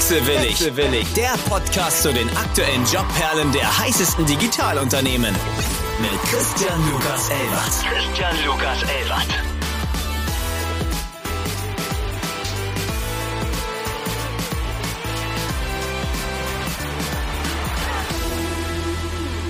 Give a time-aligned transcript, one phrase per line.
[0.00, 0.52] Wechselwillig.
[0.52, 5.34] Wechselwillig, der Podcast zu den aktuellen Jobperlen der heißesten Digitalunternehmen.
[6.00, 7.84] Mit Christian Lukas Elbert.
[7.84, 9.26] Christian Lukas Elbert.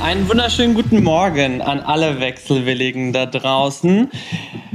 [0.01, 4.11] Einen wunderschönen guten Morgen an alle Wechselwilligen da draußen.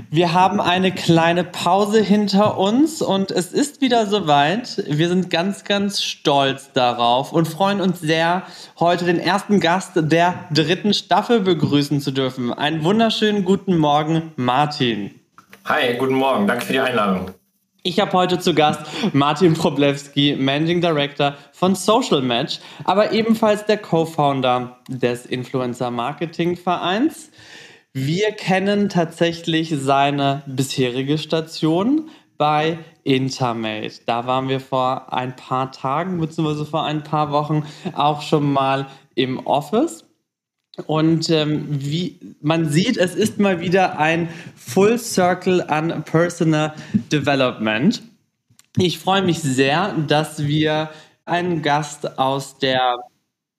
[0.09, 4.83] Wir haben eine kleine Pause hinter uns und es ist wieder soweit.
[4.87, 8.43] Wir sind ganz, ganz stolz darauf und freuen uns sehr,
[8.79, 12.53] heute den ersten Gast der dritten Staffel begrüßen zu dürfen.
[12.53, 15.11] Einen wunderschönen guten Morgen, Martin.
[15.65, 16.47] Hi, guten Morgen.
[16.47, 17.31] Danke für die Einladung.
[17.87, 18.81] Ich habe heute zu Gast
[19.13, 27.29] Martin Problewski, Managing Director von Social Match, aber ebenfalls der Co-Founder des Influencer Marketing Vereins.
[27.97, 34.01] Wir kennen tatsächlich seine bisherige Station bei Intermate.
[34.05, 36.65] Da waren wir vor ein paar Tagen bzw.
[36.65, 40.03] vor ein paar Wochen auch schon mal im Office.
[40.87, 44.27] Und ähm, wie man sieht, es ist mal wieder ein
[44.57, 46.73] Full Circle an Personal
[47.13, 48.03] Development.
[48.75, 50.89] Ich freue mich sehr, dass wir
[51.23, 52.97] einen Gast aus der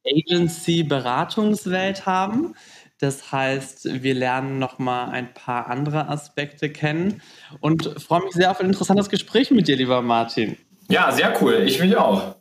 [0.06, 2.54] Agency-Beratungswelt haben.
[2.98, 7.20] Das heißt, wir lernen noch mal ein paar andere Aspekte kennen
[7.60, 10.56] und freue mich sehr auf ein interessantes Gespräch mit dir, lieber Martin.
[10.88, 11.62] Ja, sehr cool.
[11.66, 12.36] Ich mich auch.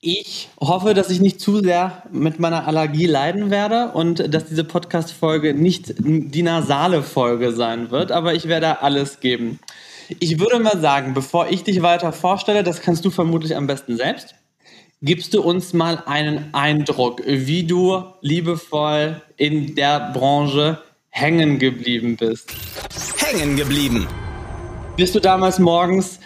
[0.00, 4.64] Ich hoffe, dass ich nicht zu sehr mit meiner Allergie leiden werde und dass diese
[4.64, 9.60] Podcast-Folge nicht die nasale Folge sein wird, aber ich werde alles geben.
[10.18, 13.96] Ich würde mal sagen, bevor ich dich weiter vorstelle, das kannst du vermutlich am besten
[13.96, 14.34] selbst,
[15.02, 20.78] gibst du uns mal einen Eindruck, wie du liebevoll in der Branche
[21.10, 22.52] hängen geblieben bist.
[23.18, 24.06] Hängen geblieben.
[24.96, 26.20] Bist du damals morgens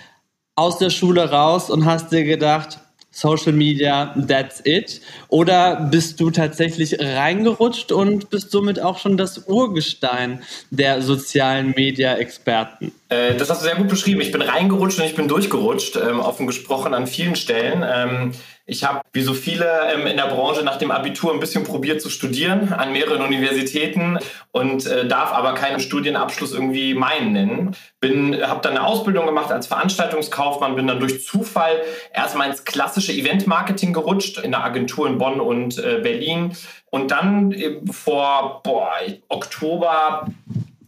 [0.56, 2.78] aus der Schule raus und hast dir gedacht,
[3.10, 5.00] Social Media, that's it?
[5.28, 12.92] Oder bist du tatsächlich reingerutscht und bist somit auch schon das Urgestein der sozialen Media-Experten?
[13.08, 14.20] Äh, das hast du sehr gut beschrieben.
[14.20, 17.82] Ich bin reingerutscht und ich bin durchgerutscht, ähm, offen gesprochen an vielen Stellen.
[17.82, 18.32] Ähm,
[18.68, 22.02] ich habe, wie so viele ähm, in der Branche, nach dem Abitur ein bisschen probiert
[22.02, 24.18] zu studieren an mehreren Universitäten
[24.50, 27.76] und äh, darf aber keinen Studienabschluss irgendwie meinen nennen.
[28.00, 31.80] Bin, habe dann eine Ausbildung gemacht als Veranstaltungskaufmann, bin dann durch Zufall
[32.12, 36.56] erstmal ins klassische Eventmarketing gerutscht in der Agentur in Bonn und äh, Berlin
[36.90, 38.90] und dann äh, vor boah,
[39.28, 40.26] Oktober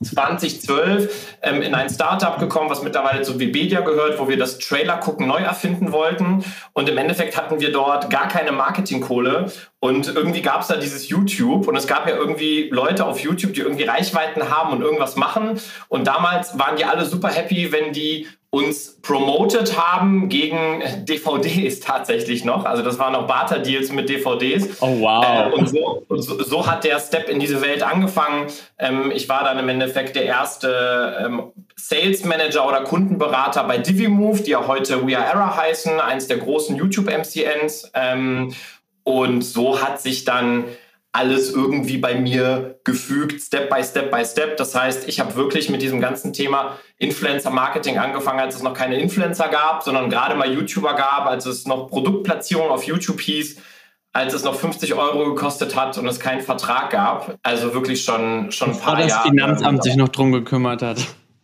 [0.02, 4.98] 2012 ähm, in ein Startup gekommen, was mittlerweile zu Webedia gehört, wo wir das Trailer
[4.98, 6.44] gucken neu erfinden wollten.
[6.72, 9.50] Und im Endeffekt hatten wir dort gar keine Marketingkohle.
[9.80, 11.68] Und irgendwie gab es da dieses YouTube.
[11.68, 15.60] Und es gab ja irgendwie Leute auf YouTube, die irgendwie Reichweiten haben und irgendwas machen.
[15.88, 22.44] Und damals waren die alle super happy, wenn die uns promoted haben gegen DVDs tatsächlich
[22.44, 22.64] noch.
[22.64, 24.80] Also das waren noch Barter-Deals mit DVDs.
[24.80, 25.24] Oh wow.
[25.24, 28.46] Äh, und so, so, so, hat der Step in diese Welt angefangen.
[28.78, 34.42] Ähm, ich war dann im Endeffekt der erste ähm, Sales Manager oder Kundenberater bei DiviMove,
[34.42, 37.90] die ja heute We Are Error heißen, eins der großen YouTube-MCNs.
[37.92, 38.54] Ähm,
[39.02, 40.64] und so hat sich dann
[41.18, 44.56] alles irgendwie bei mir gefügt, Step by Step by Step.
[44.56, 48.72] Das heißt, ich habe wirklich mit diesem ganzen Thema Influencer Marketing angefangen, als es noch
[48.72, 53.56] keine Influencer gab, sondern gerade mal YouTuber gab, als es noch Produktplatzierung auf YouTube hieß,
[54.12, 57.36] als es noch 50 Euro gekostet hat und es keinen Vertrag gab.
[57.42, 59.08] Also wirklich schon, schon ein paar Jahre.
[59.08, 60.98] das Finanzamt sich noch drum gekümmert hat.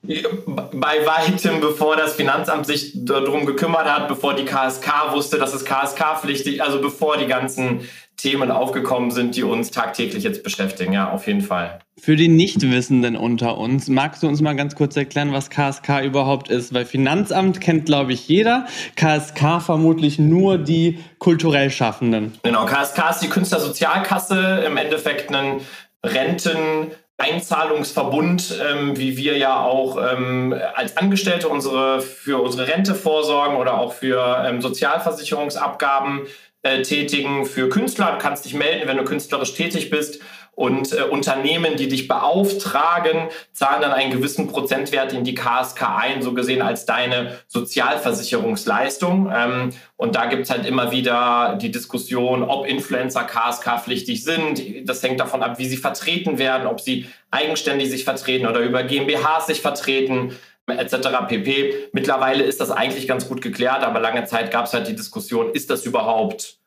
[0.07, 5.65] Bei weitem, bevor das Finanzamt sich darum gekümmert hat, bevor die KSK wusste, dass es
[5.65, 7.89] KSK-pflichtig, also bevor die ganzen
[8.25, 10.95] Themen aufgekommen sind, die uns tagtäglich jetzt beschäftigen.
[10.95, 11.79] Ja, auf jeden Fall.
[12.01, 16.49] Für die Nichtwissenden unter uns, magst du uns mal ganz kurz erklären, was KSK überhaupt
[16.49, 16.73] ist?
[16.73, 18.65] Weil Finanzamt kennt, glaube ich, jeder.
[18.97, 22.33] KSK vermutlich nur die kulturell Schaffenden.
[22.43, 25.61] Genau, KSK ist die Künstlersozialkasse, im Endeffekt ein
[26.03, 33.57] Renten- Einzahlungsverbund, ähm, wie wir ja auch ähm, als Angestellte unsere, für unsere Rente vorsorgen
[33.57, 36.23] oder auch für ähm, Sozialversicherungsabgaben
[36.65, 38.13] äh, tätigen für Künstler.
[38.13, 40.21] Du kannst dich melden, wenn du künstlerisch tätig bist.
[40.57, 46.23] Und äh, Unternehmen, die dich beauftragen, zahlen dann einen gewissen Prozentwert in die KSK ein,
[46.23, 49.31] so gesehen als deine Sozialversicherungsleistung.
[49.35, 54.89] Ähm, und da gibt es halt immer wieder die Diskussion, ob Influencer KSK-pflichtig sind.
[54.89, 58.85] Das hängt davon ab, wie sie vertreten werden, ob sie eigenständig sich vertreten oder über
[58.85, 60.35] GmbHs sich vertreten
[60.67, 61.27] etc.
[61.29, 61.89] pp.
[61.93, 65.53] Mittlerweile ist das eigentlich ganz gut geklärt, aber lange Zeit gab es halt die Diskussion,
[65.53, 66.59] ist das überhaupt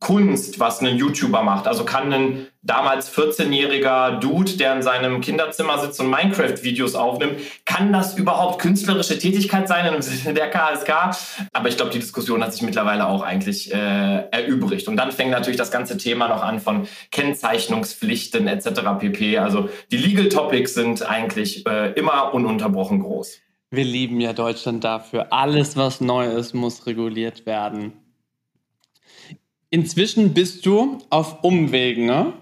[0.00, 1.68] Kunst, was ein YouTuber macht.
[1.68, 7.34] Also kann ein damals 14-jähriger Dude, der in seinem Kinderzimmer sitzt und Minecraft-Videos aufnimmt,
[7.66, 11.48] kann das überhaupt künstlerische Tätigkeit sein im Sinne der KSK?
[11.52, 14.88] Aber ich glaube, die Diskussion hat sich mittlerweile auch eigentlich äh, erübrigt.
[14.88, 18.80] Und dann fängt natürlich das ganze Thema noch an von Kennzeichnungspflichten etc.
[18.98, 19.38] pp.
[19.38, 23.38] Also die Legal Topics sind eigentlich äh, immer ununterbrochen groß.
[23.70, 25.32] Wir lieben ja Deutschland dafür.
[25.32, 27.92] Alles, was neu ist, muss reguliert werden.
[29.70, 32.32] Inzwischen bist du auf Umwegen, ne?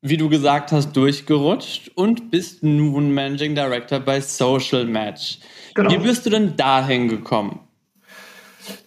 [0.00, 5.38] wie du gesagt hast, durchgerutscht und bist nun Managing Director bei Social Match.
[5.74, 5.90] Genau.
[5.90, 7.60] Wie bist du denn dahin gekommen?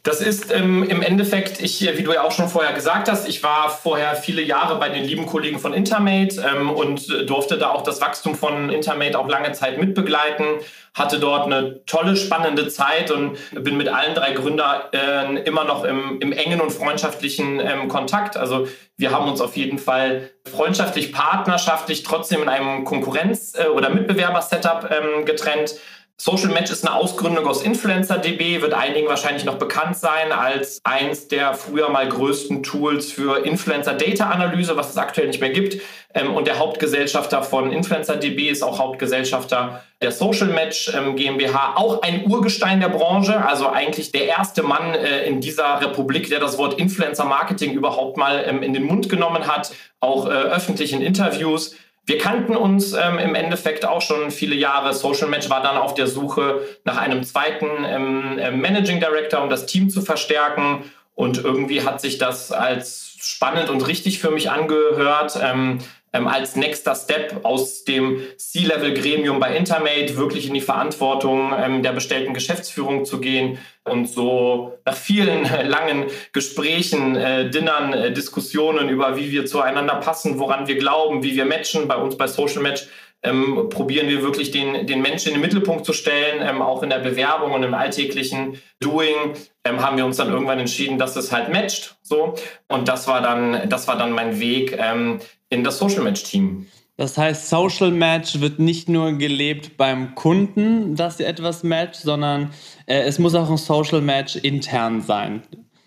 [0.03, 3.43] Das ist ähm, im Endeffekt, ich, wie du ja auch schon vorher gesagt hast, ich
[3.43, 7.83] war vorher viele Jahre bei den lieben Kollegen von Intermate ähm, und durfte da auch
[7.83, 10.45] das Wachstum von Intermate auch lange Zeit mitbegleiten,
[10.93, 15.83] hatte dort eine tolle, spannende Zeit und bin mit allen drei Gründern äh, immer noch
[15.83, 18.37] im, im, engen und freundschaftlichen ähm, Kontakt.
[18.37, 18.67] Also
[18.97, 24.89] wir haben uns auf jeden Fall freundschaftlich, partnerschaftlich trotzdem in einem Konkurrenz- äh, oder Mitbewerber-Setup
[24.91, 25.75] ähm, getrennt
[26.23, 31.27] Social Match ist eine Ausgründung aus InfluencerDB, wird einigen wahrscheinlich noch bekannt sein als eins
[31.27, 35.81] der früher mal größten Tools für Influencer-Data-Analyse, was es aktuell nicht mehr gibt.
[36.13, 42.03] Ähm, und der Hauptgesellschafter von InfluencerDB ist auch Hauptgesellschafter der Social Match ähm, GmbH, auch
[42.03, 46.59] ein Urgestein der Branche, also eigentlich der erste Mann äh, in dieser Republik, der das
[46.59, 51.75] Wort Influencer-Marketing überhaupt mal ähm, in den Mund genommen hat, auch äh, öffentlich in Interviews.
[52.05, 54.93] Wir kannten uns ähm, im Endeffekt auch schon viele Jahre.
[54.93, 59.49] Social Match war dann auf der Suche nach einem zweiten ähm, ähm, Managing Director, um
[59.49, 60.83] das Team zu verstärken.
[61.13, 65.37] Und irgendwie hat sich das als spannend und richtig für mich angehört.
[65.41, 65.79] Ähm,
[66.13, 71.93] ähm, als nächster Step aus dem C-Level-Gremium bei Intermate wirklich in die Verantwortung ähm, der
[71.93, 78.89] bestellten Geschäftsführung zu gehen und so nach vielen äh, langen Gesprächen, äh, Dinnern, äh, Diskussionen
[78.89, 82.61] über, wie wir zueinander passen, woran wir glauben, wie wir matchen, bei uns bei Social
[82.61, 82.87] Match
[83.23, 86.89] ähm, probieren wir wirklich den, den Menschen in den Mittelpunkt zu stellen, ähm, auch in
[86.89, 89.33] der Bewerbung und im alltäglichen Doing
[89.63, 92.35] ähm, haben wir uns dann irgendwann entschieden, dass es halt matcht, so
[92.67, 95.19] und das war dann das war dann mein Weg ähm,
[95.49, 96.67] in das Social Match Team.
[96.97, 102.51] Das heißt, Social Match wird nicht nur gelebt beim Kunden, dass sie etwas matcht, sondern
[102.85, 105.41] äh, es muss auch ein Social Match intern sein.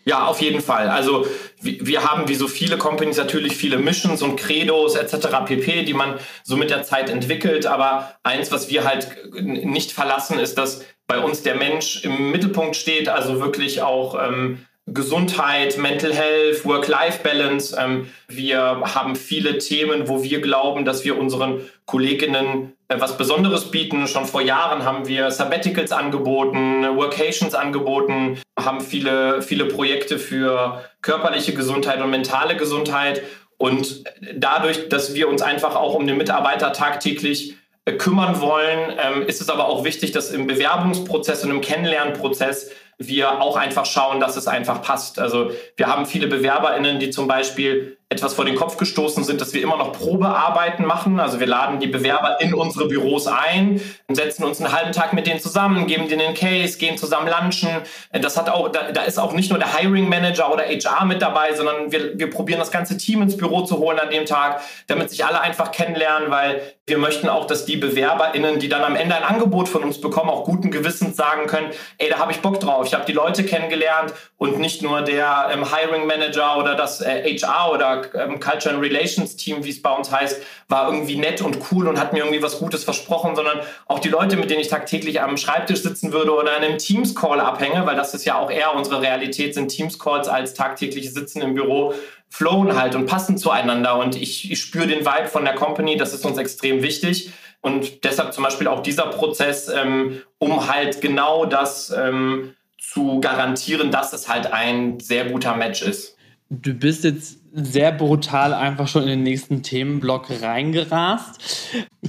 [0.05, 0.89] Ja, auf jeden Fall.
[0.89, 1.27] Also
[1.61, 5.29] wir haben wie so viele Companies natürlich viele Missions und Credos etc.
[5.47, 7.67] pp, die man so mit der Zeit entwickelt.
[7.67, 9.09] Aber eins, was wir halt
[9.41, 14.67] nicht verlassen, ist, dass bei uns der Mensch im Mittelpunkt steht, also wirklich auch ähm,
[14.87, 17.77] Gesundheit, Mental Health, Work-Life-Balance.
[17.79, 18.61] Ähm, wir
[18.95, 24.06] haben viele Themen, wo wir glauben, dass wir unseren Kolleginnen was Besonderes bieten.
[24.06, 31.55] Schon vor Jahren haben wir Sabbaticals angeboten, Workations angeboten, haben viele, viele Projekte für körperliche
[31.55, 33.23] Gesundheit und mentale Gesundheit.
[33.56, 34.05] Und
[34.35, 39.41] dadurch, dass wir uns einfach auch um den Mitarbeiter tagtäglich äh, kümmern wollen, ähm, ist
[39.41, 44.37] es aber auch wichtig, dass im Bewerbungsprozess und im Kennenlernprozess wir auch einfach schauen, dass
[44.37, 45.19] es einfach passt.
[45.19, 49.55] Also wir haben viele BewerberInnen, die zum Beispiel etwas vor den Kopf gestoßen sind, dass
[49.55, 51.19] wir immer noch Probearbeiten machen.
[51.19, 55.27] Also wir laden die Bewerber in unsere Büros ein, setzen uns einen halben Tag mit
[55.27, 57.71] denen zusammen, geben denen einen Case, gehen zusammen lunchen.
[58.12, 61.23] Das hat auch, da, da ist auch nicht nur der Hiring Manager oder HR mit
[61.23, 64.61] dabei, sondern wir, wir probieren das ganze Team ins Büro zu holen an dem Tag,
[64.87, 68.95] damit sich alle einfach kennenlernen, weil wir möchten auch, dass die BewerberInnen, die dann am
[68.95, 72.41] Ende ein Angebot von uns bekommen, auch guten Gewissens sagen können, ey, da habe ich
[72.41, 72.87] Bock drauf.
[72.87, 77.39] Ich habe die Leute kennengelernt und nicht nur der ähm, Hiring Manager oder das äh,
[77.39, 81.41] HR oder ähm, Culture and Relations Team, wie es bei uns heißt, war irgendwie nett
[81.41, 84.60] und cool und hat mir irgendwie was Gutes versprochen, sondern auch die Leute, mit denen
[84.60, 88.39] ich tagtäglich am Schreibtisch sitzen würde oder in einem Teams-Call abhänge, weil das ist ja
[88.39, 91.94] auch eher unsere Realität, sind Teams-Calls als tagtäglich Sitzen im Büro,
[92.29, 93.96] flowen halt und passen zueinander.
[93.96, 97.32] Und ich, ich spüre den Vibe von der Company, das ist uns extrem wichtig.
[97.60, 103.91] Und deshalb zum Beispiel auch dieser Prozess, ähm, um halt genau das ähm, zu garantieren,
[103.91, 106.14] dass es halt ein sehr guter Match ist.
[106.51, 111.41] Du bist jetzt sehr brutal einfach schon in den nächsten Themenblock reingerast.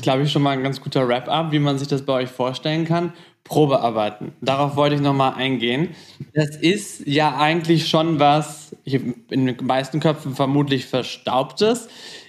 [0.01, 2.85] Glaube ich schon mal ein ganz guter Wrap-up, wie man sich das bei euch vorstellen
[2.85, 3.13] kann.
[3.43, 4.33] Probearbeiten.
[4.41, 5.89] Darauf wollte ich nochmal eingehen.
[6.33, 11.87] Das ist ja eigentlich schon was, in den meisten Köpfen vermutlich verstaubtes.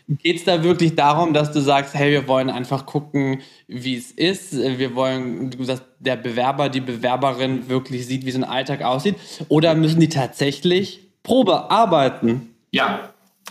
[0.09, 4.13] Geht es da wirklich darum, dass du sagst, hey, wir wollen einfach gucken, wie es
[4.13, 4.53] ist.
[4.57, 9.17] Wir wollen, dass der Bewerber, die Bewerberin wirklich sieht, wie so ein Alltag aussieht?
[9.49, 12.55] Oder müssen die tatsächlich Probe arbeiten?
[12.71, 13.01] Ja,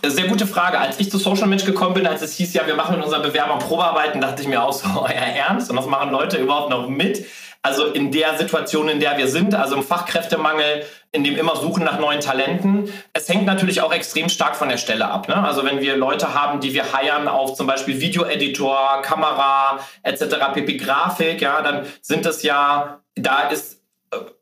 [0.01, 0.79] sehr gute Frage.
[0.79, 3.21] Als ich zu Social Match gekommen bin, als es hieß, ja, wir machen mit unseren
[3.21, 5.69] Bewerbern Probearbeiten, dachte ich mir auch so, euer Ernst?
[5.69, 7.25] Und das machen Leute überhaupt noch mit?
[7.61, 11.83] Also in der Situation, in der wir sind, also im Fachkräftemangel, in dem immer Suchen
[11.83, 12.93] nach neuen Talenten.
[13.11, 15.27] Es hängt natürlich auch extrem stark von der Stelle ab.
[15.27, 15.35] Ne?
[15.35, 20.77] Also wenn wir Leute haben, die wir heiern auf zum Beispiel Videoeditor, Kamera etc., PP
[20.77, 23.81] Grafik, ja, dann sind das ja, da ist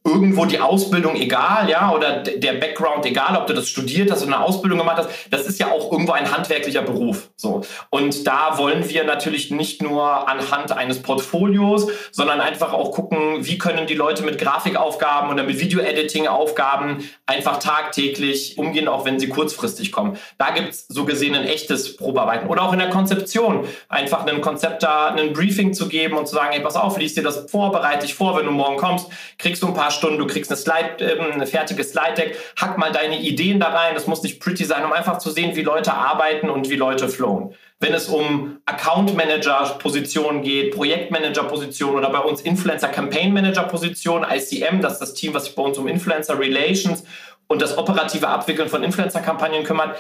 [0.06, 4.36] irgendwo die Ausbildung egal, ja, oder der Background egal, ob du das studiert hast oder
[4.36, 7.62] eine Ausbildung gemacht hast, das ist ja auch irgendwo ein handwerklicher Beruf, so.
[7.90, 13.58] Und da wollen wir natürlich nicht nur anhand eines Portfolios, sondern einfach auch gucken, wie
[13.58, 19.94] können die Leute mit Grafikaufgaben oder mit Video-Editing-Aufgaben einfach tagtäglich umgehen, auch wenn sie kurzfristig
[19.94, 20.18] kommen.
[20.38, 24.84] Da gibt's so gesehen ein echtes Probearbeiten oder auch in der Konzeption, einfach ein Konzept
[24.84, 27.72] da, ein Briefing zu geben und zu sagen, ey, pass auf, liest dir das vor,
[27.72, 29.08] bereite dich vor, wenn du morgen kommst,
[29.38, 32.92] kriegst du ein paar Stunden, du kriegst eine, Slide, äh, eine fertige Slide-Deck, hack mal
[32.92, 35.94] deine Ideen da rein, das muss nicht pretty sein, um einfach zu sehen, wie Leute
[35.94, 37.56] arbeiten und wie Leute flowen.
[37.80, 43.64] Wenn es um Account Manager Positionen geht, Projektmanager Positionen oder bei uns Influencer Campaign Manager
[43.64, 47.04] Positionen, ICM, das ist das Team, was sich bei uns um Influencer Relations
[47.48, 49.98] und das operative Abwickeln von Influencer Kampagnen kümmert,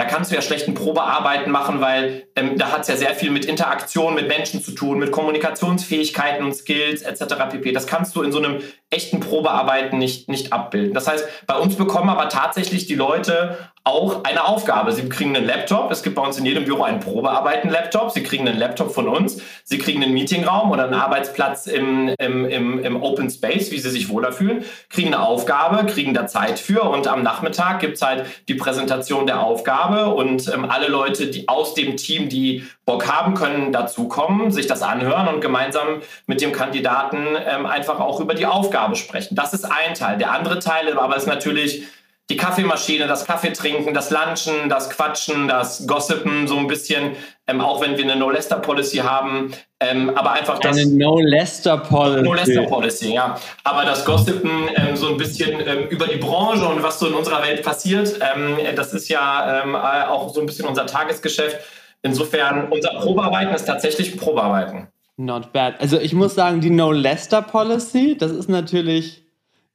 [0.00, 3.30] da kannst du ja schlechten Probearbeiten machen, weil ähm, da hat es ja sehr viel
[3.30, 7.34] mit Interaktion mit Menschen zu tun, mit Kommunikationsfähigkeiten und Skills etc.
[7.50, 7.72] pp.
[7.72, 10.94] Das kannst du in so einem echten Probearbeiten nicht, nicht abbilden.
[10.94, 13.58] Das heißt, bei uns bekommen aber tatsächlich die Leute
[13.90, 14.92] auch eine Aufgabe.
[14.92, 15.90] Sie kriegen einen Laptop.
[15.90, 18.10] Es gibt bei uns in jedem Büro einen Probearbeiten-Laptop.
[18.12, 19.42] Sie kriegen einen Laptop von uns.
[19.64, 23.90] Sie kriegen einen Meetingraum oder einen Arbeitsplatz im, im, im, im Open Space, wie sie
[23.90, 28.02] sich wohler fühlen, kriegen eine Aufgabe, kriegen da Zeit für und am Nachmittag gibt es
[28.02, 33.08] halt die Präsentation der Aufgabe und ähm, alle Leute, die aus dem Team, die Bock
[33.08, 38.20] haben, können dazu kommen, sich das anhören und gemeinsam mit dem Kandidaten ähm, einfach auch
[38.20, 39.34] über die Aufgabe sprechen.
[39.34, 40.18] Das ist ein Teil.
[40.18, 41.84] Der andere Teil aber ist natürlich
[42.30, 47.16] die Kaffeemaschine, das Kaffeetrinken, das Lunchen, das Quatschen, das Gossipen, so ein bisschen,
[47.48, 50.78] ähm, auch wenn wir eine No-Lester-Policy haben, ähm, aber einfach das...
[50.78, 52.22] Eine No-Lester-Policy.
[52.22, 53.36] No-Lester-Policy, ja.
[53.64, 57.14] Aber das Gossipen ähm, so ein bisschen ähm, über die Branche und was so in
[57.14, 61.58] unserer Welt passiert, ähm, das ist ja ähm, auch so ein bisschen unser Tagesgeschäft.
[62.02, 64.86] Insofern, unser Probearbeiten ist tatsächlich Probearbeiten.
[65.16, 65.80] Not bad.
[65.80, 69.24] Also ich muss sagen, die No-Lester-Policy, das ist natürlich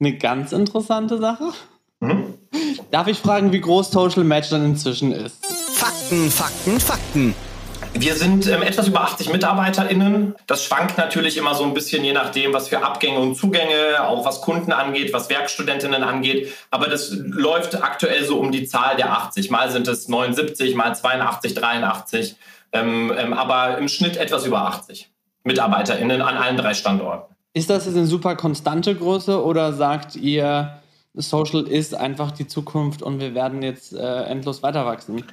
[0.00, 1.52] eine ganz interessante Sache.
[2.00, 2.34] Mhm.
[2.90, 5.44] Darf ich fragen, wie groß Social Match dann inzwischen ist?
[5.74, 7.34] Fakten, Fakten, Fakten.
[7.92, 10.34] Wir sind ähm, etwas über 80 MitarbeiterInnen.
[10.46, 14.24] Das schwankt natürlich immer so ein bisschen, je nachdem, was für Abgänge und Zugänge, auch
[14.24, 16.52] was Kunden angeht, was Werkstudentinnen angeht.
[16.70, 19.50] Aber das läuft aktuell so um die Zahl der 80.
[19.50, 22.36] Mal sind es 79, mal 82, 83.
[22.72, 25.10] Ähm, ähm, aber im Schnitt etwas über 80
[25.44, 27.34] MitarbeiterInnen an allen drei Standorten.
[27.54, 30.80] Ist das jetzt eine super konstante Größe oder sagt ihr,
[31.16, 35.24] Social ist einfach die Zukunft und wir werden jetzt äh, endlos weiter wachsen?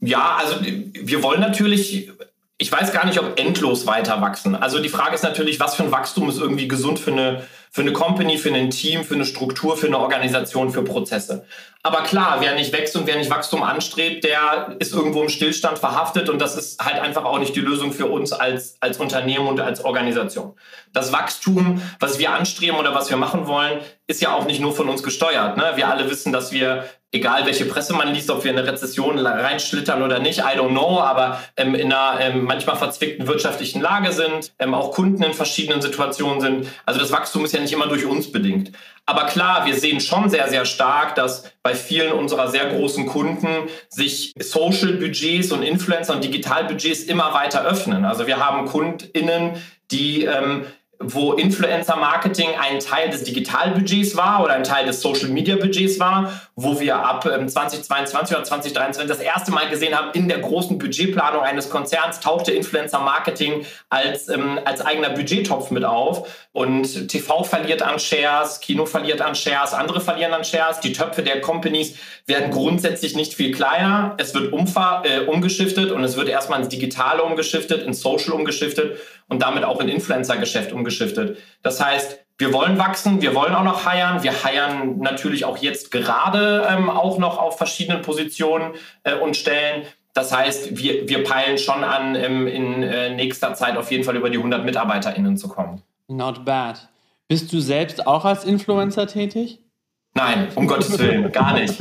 [0.00, 2.10] Ja, also wir wollen natürlich,
[2.58, 4.54] ich weiß gar nicht, ob endlos weiter wachsen.
[4.54, 7.80] Also die Frage ist natürlich, was für ein Wachstum ist irgendwie gesund für eine, für
[7.80, 11.46] eine Company, für ein Team, für eine Struktur, für eine Organisation, für Prozesse.
[11.82, 15.78] Aber klar, wer nicht wächst und wer nicht Wachstum anstrebt, der ist irgendwo im Stillstand
[15.78, 19.46] verhaftet und das ist halt einfach auch nicht die Lösung für uns als, als Unternehmen
[19.46, 20.54] und als Organisation.
[20.92, 24.74] Das Wachstum, was wir anstreben oder was wir machen wollen, ist ja auch nicht nur
[24.74, 25.56] von uns gesteuert.
[25.56, 25.72] Ne?
[25.74, 26.84] Wir alle wissen, dass wir
[27.16, 30.70] egal welche Presse man liest, ob wir in eine Rezession reinschlittern oder nicht, I don't
[30.70, 35.32] know, aber ähm, in einer ähm, manchmal verzwickten wirtschaftlichen Lage sind, ähm, auch Kunden in
[35.32, 36.68] verschiedenen Situationen sind.
[36.84, 38.72] Also das Wachstum ist ja nicht immer durch uns bedingt.
[39.06, 43.68] Aber klar, wir sehen schon sehr, sehr stark, dass bei vielen unserer sehr großen Kunden
[43.88, 48.04] sich Social-Budgets und Influencer- und Digital-Budgets immer weiter öffnen.
[48.04, 50.66] Also wir haben KundInnen, die ähm,
[50.98, 56.96] wo Influencer-Marketing ein Teil des Digitalbudgets war oder ein Teil des Social-Media-Budgets war, wo wir
[56.96, 61.68] ab 2022 ähm, oder 2023 das erste Mal gesehen haben, in der großen Budgetplanung eines
[61.68, 66.46] Konzerns tauchte Influencer-Marketing als, ähm, als eigener Budgettopf mit auf.
[66.52, 70.80] Und TV verliert an Shares, Kino verliert an Shares, andere verlieren an Shares.
[70.80, 74.14] Die Töpfe der Companies werden grundsätzlich nicht viel kleiner.
[74.16, 78.98] Es wird umfahr äh, umgeschiftet und es wird erstmal ins Digitale umgeschiftet, ins Social umgeschiftet
[79.28, 81.38] und damit auch in Influencer-Geschäft umgeschiftet.
[81.62, 84.22] Das heißt, wir wollen wachsen, wir wollen auch noch heiern.
[84.22, 89.84] Wir heiern natürlich auch jetzt gerade ähm, auch noch auf verschiedenen Positionen äh, und Stellen.
[90.12, 94.16] Das heißt, wir, wir peilen schon an, ähm, in äh, nächster Zeit auf jeden Fall
[94.16, 95.82] über die 100 MitarbeiterInnen zu kommen.
[96.08, 96.88] Not bad.
[97.28, 99.60] Bist du selbst auch als Influencer tätig?
[100.16, 101.74] Nein, um Gottes Willen, gar nicht.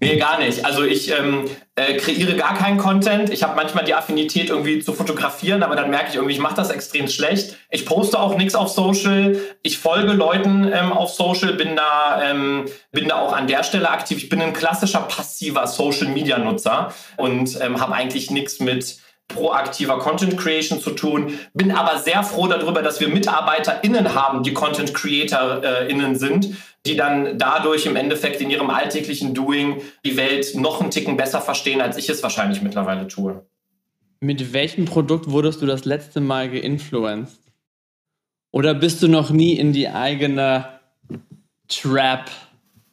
[0.00, 0.64] Nee, gar nicht.
[0.64, 3.28] Also ich ähm, äh, kreiere gar keinen Content.
[3.28, 6.54] Ich habe manchmal die Affinität irgendwie zu fotografieren, aber dann merke ich irgendwie, ich mache
[6.54, 7.56] das extrem schlecht.
[7.70, 9.38] Ich poste auch nichts auf Social.
[9.62, 13.90] Ich folge Leuten ähm, auf Social, bin da, ähm, bin da auch an der Stelle
[13.90, 14.22] aktiv.
[14.22, 18.96] Ich bin ein klassischer passiver Social-Media-Nutzer und ähm, habe eigentlich nichts mit
[19.28, 21.38] proaktiver Content Creation zu tun.
[21.54, 26.56] Bin aber sehr froh darüber, dass wir MitarbeiterInnen haben, die Content CreatorInnen sind,
[26.86, 31.40] die dann dadurch im Endeffekt in ihrem alltäglichen Doing die Welt noch einen Ticken besser
[31.40, 33.44] verstehen, als ich es wahrscheinlich mittlerweile tue.
[34.20, 37.40] Mit welchem Produkt wurdest du das letzte Mal geinfluenced?
[38.52, 40.80] Oder bist du noch nie in die eigene
[41.68, 42.30] Trap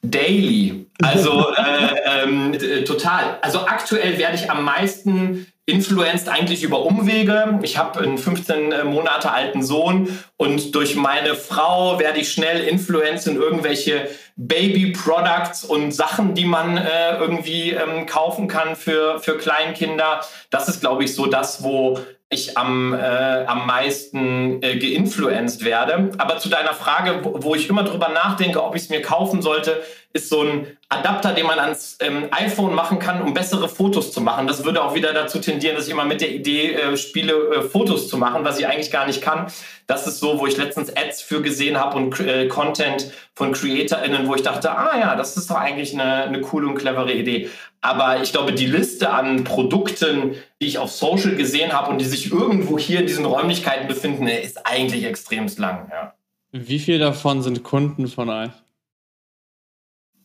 [0.04, 0.86] Daily.
[1.02, 3.40] Also äh, ähm, total.
[3.42, 7.60] Also aktuell werde ich am meisten influenced eigentlich über Umwege.
[7.62, 12.64] Ich habe einen 15 äh, Monate alten Sohn und durch meine Frau werde ich schnell
[12.66, 19.38] influenced in irgendwelche Baby-Products und Sachen, die man äh, irgendwie ähm, kaufen kann für, für
[19.38, 20.22] Kleinkinder.
[20.50, 22.00] Das ist, glaube ich, so das, wo
[22.34, 26.12] ich am, äh, am meisten äh, geinfluenced werde.
[26.18, 29.42] Aber zu deiner Frage, wo, wo ich immer drüber nachdenke, ob ich es mir kaufen
[29.42, 29.82] sollte,
[30.14, 34.22] ist so ein Adapter, den man ans ähm, iPhone machen kann, um bessere Fotos zu
[34.22, 34.46] machen.
[34.46, 37.62] Das würde auch wieder dazu tendieren, dass ich immer mit der Idee äh, spiele, äh,
[37.64, 39.48] Fotos zu machen, was ich eigentlich gar nicht kann.
[39.88, 44.28] Das ist so, wo ich letztens Ads für gesehen habe und äh, Content von CreatorInnen,
[44.28, 47.50] wo ich dachte, ah ja, das ist doch eigentlich eine, eine coole und clevere Idee.
[47.84, 52.06] Aber ich glaube, die Liste an Produkten, die ich auf Social gesehen habe und die
[52.06, 55.92] sich irgendwo hier in diesen Räumlichkeiten befinden, ist eigentlich extremst lang.
[55.92, 56.14] Ja.
[56.54, 58.52] Wie viele davon sind Kunden von euch?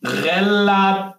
[0.01, 1.17] Relativ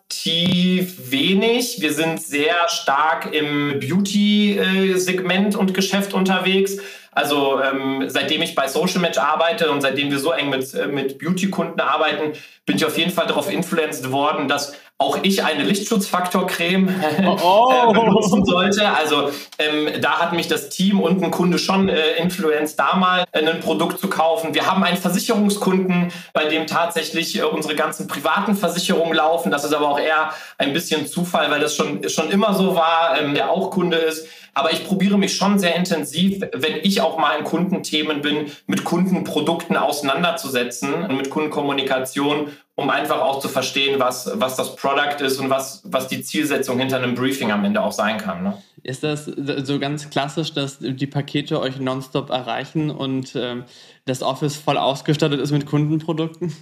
[1.11, 1.83] wenig.
[1.83, 6.79] Wir sind sehr stark im Beauty-Segment und Geschäft unterwegs.
[7.13, 10.87] Also ähm, seitdem ich bei Social Match arbeite und seitdem wir so eng mit, äh,
[10.87, 12.33] mit Beauty-Kunden arbeiten,
[12.65, 17.91] bin ich auf jeden Fall darauf influenced worden, dass auch ich eine Lichtschutzfaktor-Creme oh, oh.
[17.91, 18.87] äh, benutzen sollte.
[18.87, 23.25] Also ähm, da hat mich das Team und ein Kunde schon äh, influenced, da mal
[23.33, 24.55] äh, ein Produkt zu kaufen.
[24.55, 29.51] Wir haben einen Versicherungskunden, bei dem tatsächlich äh, unsere ganzen privaten Versicherungen laufen.
[29.51, 33.19] Das ist aber auch eher ein bisschen Zufall, weil das schon, schon immer so war,
[33.19, 34.27] ähm, der auch Kunde ist.
[34.53, 38.85] Aber ich probiere mich schon sehr intensiv, wenn ich auch mal in Kundenthemen bin, mit
[38.85, 42.49] Kundenprodukten auseinanderzusetzen und mit Kundenkommunikation,
[42.81, 46.79] um einfach auch zu verstehen, was, was das Product ist und was, was die Zielsetzung
[46.79, 48.43] hinter einem Briefing am Ende auch sein kann.
[48.43, 48.63] Ne?
[48.83, 53.65] Ist das so ganz klassisch, dass die Pakete euch nonstop erreichen und ähm,
[54.07, 56.57] das Office voll ausgestattet ist mit Kundenprodukten?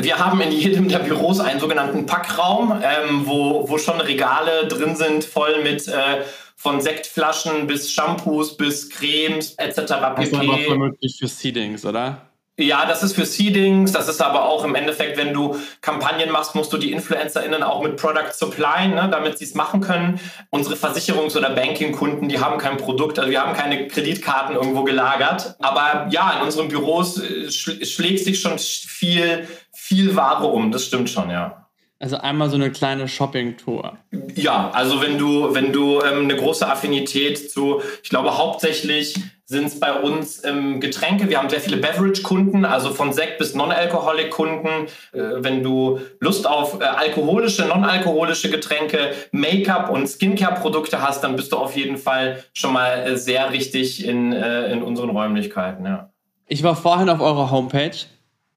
[0.00, 4.94] Wir haben in jedem der Büros einen sogenannten Packraum, ähm, wo, wo schon Regale drin
[4.94, 6.22] sind, voll mit äh,
[6.56, 9.76] von Sektflaschen bis Shampoos bis Cremes etc.
[9.76, 12.22] Das ist aber vermutlich für Seedings, oder?
[12.56, 16.54] Ja, das ist für Seedings, das ist aber auch im Endeffekt, wenn du Kampagnen machst,
[16.54, 20.20] musst du die InfluencerInnen auch mit Product Supply, ne, damit sie es machen können.
[20.50, 25.56] Unsere Versicherungs- oder Banking-Kunden, die haben kein Produkt, also wir haben keine Kreditkarten irgendwo gelagert.
[25.58, 31.10] Aber ja, in unseren Büros äh, schlägt sich schon viel, viel Ware um, das stimmt
[31.10, 31.66] schon, ja.
[31.98, 33.98] Also einmal so eine kleine Shopping-Tour.
[34.34, 39.14] Ja, also wenn du, wenn du ähm, eine große Affinität zu, ich glaube hauptsächlich
[39.46, 41.28] sind es bei uns ähm, Getränke.
[41.28, 44.86] Wir haben sehr viele Beverage-Kunden, also von Sekt bis Non-Alcoholic-Kunden.
[45.12, 51.52] Äh, wenn du Lust auf äh, alkoholische, non-alkoholische Getränke, Make-up und Skincare-Produkte hast, dann bist
[51.52, 55.84] du auf jeden Fall schon mal äh, sehr richtig in, äh, in unseren Räumlichkeiten.
[55.84, 56.10] Ja.
[56.46, 57.96] Ich war vorhin auf eurer Homepage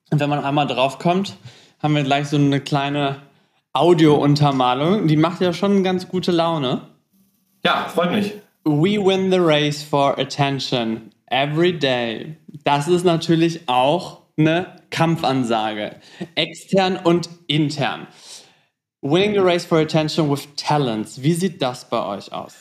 [0.09, 1.35] und wenn man einmal draufkommt,
[1.79, 3.17] haben wir gleich so eine kleine
[3.73, 5.07] Audio-Untermalung.
[5.07, 6.81] Die macht ja schon ganz gute Laune.
[7.65, 8.33] Ja, freut mich.
[8.67, 12.35] We win the race for attention every day.
[12.65, 15.95] Das ist natürlich auch eine Kampfansage.
[16.35, 18.07] Extern und intern.
[19.01, 21.21] Winning the race for attention with talents.
[21.23, 22.55] Wie sieht das bei euch aus?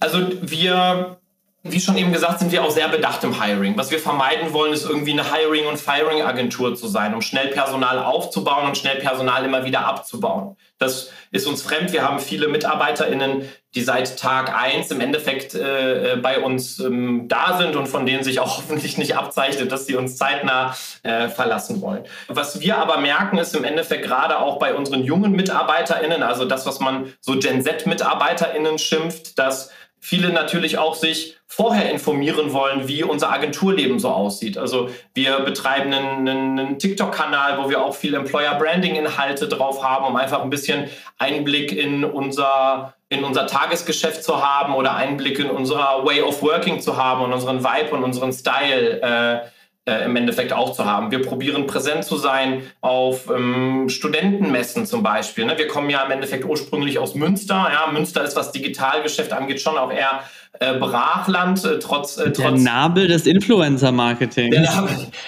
[0.00, 1.18] Also wir
[1.64, 3.76] wie schon eben gesagt, sind wir auch sehr bedacht im Hiring.
[3.76, 8.00] Was wir vermeiden wollen, ist irgendwie eine Hiring- und Firing-Agentur zu sein, um schnell Personal
[8.00, 10.56] aufzubauen und schnell Personal immer wieder abzubauen.
[10.78, 11.92] Das ist uns fremd.
[11.92, 17.56] Wir haben viele MitarbeiterInnen, die seit Tag eins im Endeffekt äh, bei uns ähm, da
[17.56, 21.80] sind und von denen sich auch hoffentlich nicht abzeichnet, dass sie uns zeitnah äh, verlassen
[21.80, 22.04] wollen.
[22.26, 26.66] Was wir aber merken, ist im Endeffekt gerade auch bei unseren jungen MitarbeiterInnen, also das,
[26.66, 29.70] was man so Gen Z-MitarbeiterInnen schimpft, dass
[30.04, 34.58] viele natürlich auch sich vorher informieren wollen, wie unser Agenturleben so aussieht.
[34.58, 40.42] Also wir betreiben einen, einen TikTok-Kanal, wo wir auch viel Employer-Branding-Inhalte drauf haben, um einfach
[40.42, 46.22] ein bisschen Einblick in unser, in unser Tagesgeschäft zu haben oder Einblick in unser Way
[46.22, 49.46] of Working zu haben und unseren Vibe und unseren Style äh,
[49.84, 51.10] äh, im Endeffekt auch zu haben.
[51.10, 55.44] Wir probieren präsent zu sein auf ähm, Studentenmessen zum Beispiel.
[55.44, 55.58] Ne?
[55.58, 57.68] Wir kommen ja im Endeffekt ursprünglich aus Münster.
[57.72, 57.90] Ja?
[57.90, 60.22] Münster ist, was Digitalgeschäft angeht, schon auch eher
[60.62, 62.36] äh, Brachland, äh, trotz, äh, trotz.
[62.36, 64.56] Der Nabel des Influencer-Marketings.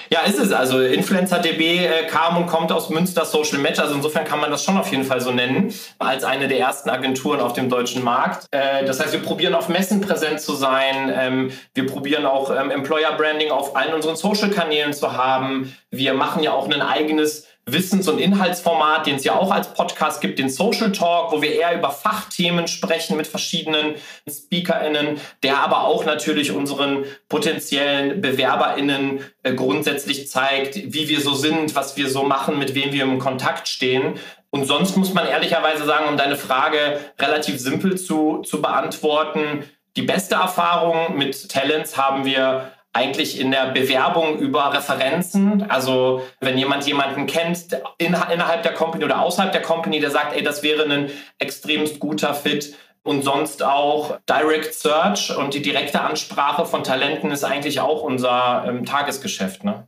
[0.09, 0.51] Ja, ist es.
[0.51, 3.79] Also InfluencerDB äh, kam und kommt aus Münster Social Match.
[3.79, 6.89] Also insofern kann man das schon auf jeden Fall so nennen, als eine der ersten
[6.89, 8.47] Agenturen auf dem deutschen Markt.
[8.51, 11.13] Äh, das heißt, wir probieren auf Messen präsent zu sein.
[11.13, 15.75] Ähm, wir probieren auch ähm, Employer Branding auf allen unseren Social-Kanälen zu haben.
[15.91, 20.21] Wir machen ja auch ein eigenes Wissens- und Inhaltsformat, den es ja auch als Podcast
[20.21, 23.95] gibt, den Social Talk, wo wir eher über Fachthemen sprechen mit verschiedenen
[24.29, 31.75] SpeakerInnen, der aber auch natürlich unseren potenziellen BewerberInnen äh, grundsätzlich zeigt, wie wir so sind,
[31.75, 34.19] was wir so machen, mit wem wir im Kontakt stehen.
[34.51, 39.63] Und sonst muss man ehrlicherweise sagen, um deine Frage relativ simpel zu, zu beantworten,
[39.95, 45.69] die beste Erfahrung mit Talents haben wir eigentlich in der Bewerbung über Referenzen.
[45.69, 50.33] Also wenn jemand jemanden kennt in, innerhalb der Company oder außerhalb der Company, der sagt,
[50.33, 52.73] ey, das wäre ein extremst guter Fit.
[53.03, 58.63] Und sonst auch Direct Search und die direkte Ansprache von Talenten ist eigentlich auch unser
[58.67, 59.63] ähm, Tagesgeschäft.
[59.63, 59.85] Ne?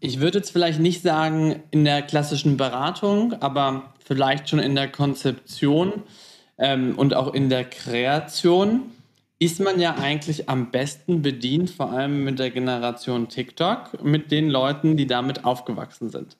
[0.00, 4.88] Ich würde jetzt vielleicht nicht sagen in der klassischen Beratung, aber vielleicht schon in der
[4.88, 6.02] Konzeption
[6.56, 8.90] ähm, und auch in der Kreation
[9.38, 14.50] ist man ja eigentlich am besten bedient, vor allem mit der Generation TikTok, mit den
[14.50, 16.36] Leuten, die damit aufgewachsen sind.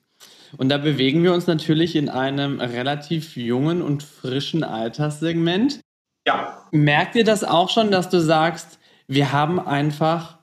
[0.57, 5.79] Und da bewegen wir uns natürlich in einem relativ jungen und frischen Alterssegment.
[6.27, 6.65] Ja.
[6.71, 10.38] Merkt ihr das auch schon, dass du sagst, wir haben einfach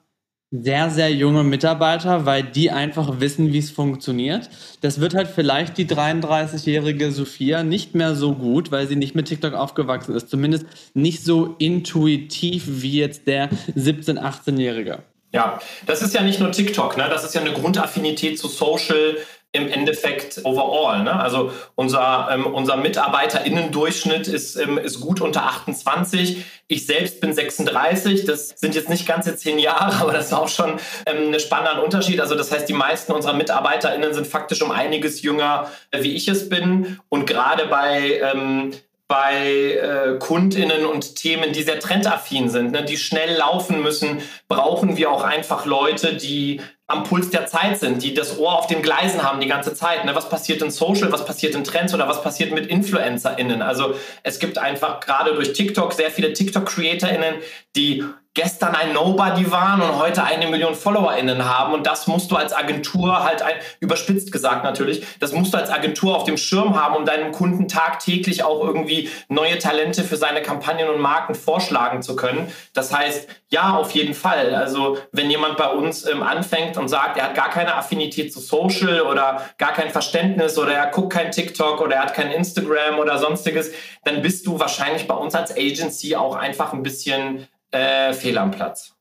[0.51, 4.49] sehr, sehr junge Mitarbeiter, weil die einfach wissen, wie es funktioniert.
[4.81, 9.27] Das wird halt vielleicht die 33-jährige Sophia nicht mehr so gut, weil sie nicht mit
[9.27, 10.31] TikTok aufgewachsen ist.
[10.31, 15.03] Zumindest nicht so intuitiv wie jetzt der 17-, 18-Jährige.
[15.33, 17.09] Ja, das ist ja nicht nur TikTok, ne?
[17.11, 19.17] das ist ja eine Grundaffinität zu Social
[19.57, 21.03] im Endeffekt overall.
[21.03, 21.19] Ne?
[21.19, 26.45] Also unser, ähm, unser MitarbeiterInnen-Durchschnitt ist, ähm, ist gut unter 28.
[26.69, 28.25] Ich selbst bin 36.
[28.25, 31.83] Das sind jetzt nicht ganze zehn Jahre, aber das ist auch schon ähm, ein spannender
[31.83, 32.21] Unterschied.
[32.21, 36.29] Also das heißt, die meisten unserer MitarbeiterInnen sind faktisch um einiges jünger, äh, wie ich
[36.29, 37.01] es bin.
[37.09, 38.73] Und gerade bei ähm,
[39.09, 44.97] bei äh, KundInnen und Themen, die sehr trendaffin sind, ne, die schnell laufen müssen, brauchen
[44.97, 48.83] wir auch einfach Leute, die am Puls der Zeit sind, die das Ohr auf den
[48.83, 50.05] Gleisen haben die ganze Zeit.
[50.05, 50.15] Ne?
[50.15, 53.61] Was passiert in Social, was passiert in Trends oder was passiert mit InfluencerInnen?
[53.61, 57.37] Also es gibt einfach gerade durch TikTok sehr viele TikTok-CreatorInnen,
[57.75, 58.05] die
[58.37, 61.73] gestern ein Nobody waren und heute eine Million FollowerInnen haben.
[61.73, 65.71] Und das musst du als Agentur halt, ein, überspitzt gesagt natürlich, das musst du als
[65.71, 70.43] Agentur auf dem Schirm haben, um deinem Kunden tagtäglich auch irgendwie neue Talente für seine
[70.43, 72.53] Kampagnen und Marken vorschlagen zu können.
[72.75, 74.55] Das heißt, ja, auf jeden Fall.
[74.55, 78.41] Also wenn jemand bei uns ähm, anfängt und sagt, er hat gar keine Affinität zu
[78.41, 82.99] Social oder gar kein Verständnis oder er guckt kein TikTok oder er hat kein Instagram
[82.99, 83.73] oder sonstiges,
[84.05, 88.51] dann bist du wahrscheinlich bei uns als Agency auch einfach ein bisschen äh, fehl am
[88.51, 88.95] Platz.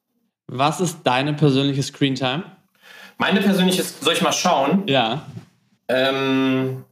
[0.47, 2.43] Was ist deine persönliche Screentime?
[3.17, 4.83] Meine persönliche, soll ich mal schauen?
[4.87, 5.25] Ja.
[5.87, 6.83] Ähm,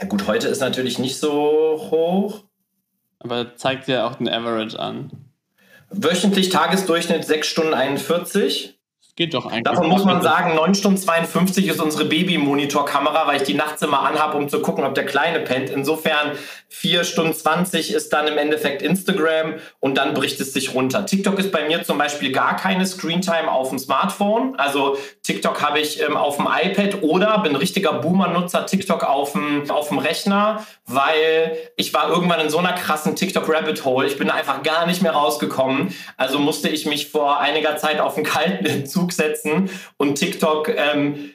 [0.00, 2.44] ja gut, heute ist natürlich nicht so hoch.
[3.20, 5.10] Aber zeigt dir auch den Average an.
[5.90, 8.77] Wöchentlich Tagesdurchschnitt 6 Stunden 41.
[9.18, 9.64] Geht doch eigentlich.
[9.64, 14.02] Davon muss man sagen, 9 Stunden 52 ist unsere Baby-Monitor-Kamera, weil ich die nachts immer
[14.02, 15.70] anhabe, um zu gucken, ob der Kleine pennt.
[15.70, 21.04] Insofern 4 Stunden 20 ist dann im Endeffekt Instagram und dann bricht es sich runter.
[21.04, 24.54] TikTok ist bei mir zum Beispiel gar keine Screentime auf dem Smartphone.
[24.56, 29.68] Also TikTok habe ich ähm, auf dem iPad oder bin richtiger Boomer-Nutzer TikTok auf dem,
[29.68, 34.06] auf dem Rechner, weil ich war irgendwann in so einer krassen TikTok-Rabbit-Hole.
[34.06, 35.92] Ich bin einfach gar nicht mehr rausgekommen.
[36.16, 40.68] Also musste ich mich vor einiger Zeit auf einen kalten Zug Zug setzen und TikTok
[40.68, 41.30] ähm,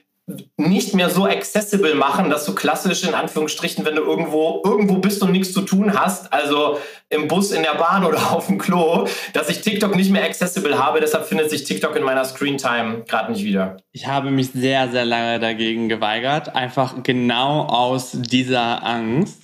[0.56, 5.22] nicht mehr so accessible machen, dass du klassisch in Anführungsstrichen, wenn du irgendwo irgendwo bist
[5.22, 9.06] und nichts zu tun hast, also im Bus, in der Bahn oder auf dem Klo,
[9.34, 11.02] dass ich TikTok nicht mehr accessible habe.
[11.02, 13.78] Deshalb findet sich TikTok in meiner Screentime gerade nicht wieder.
[13.92, 19.40] Ich habe mich sehr, sehr lange dagegen geweigert, einfach genau aus dieser Angst.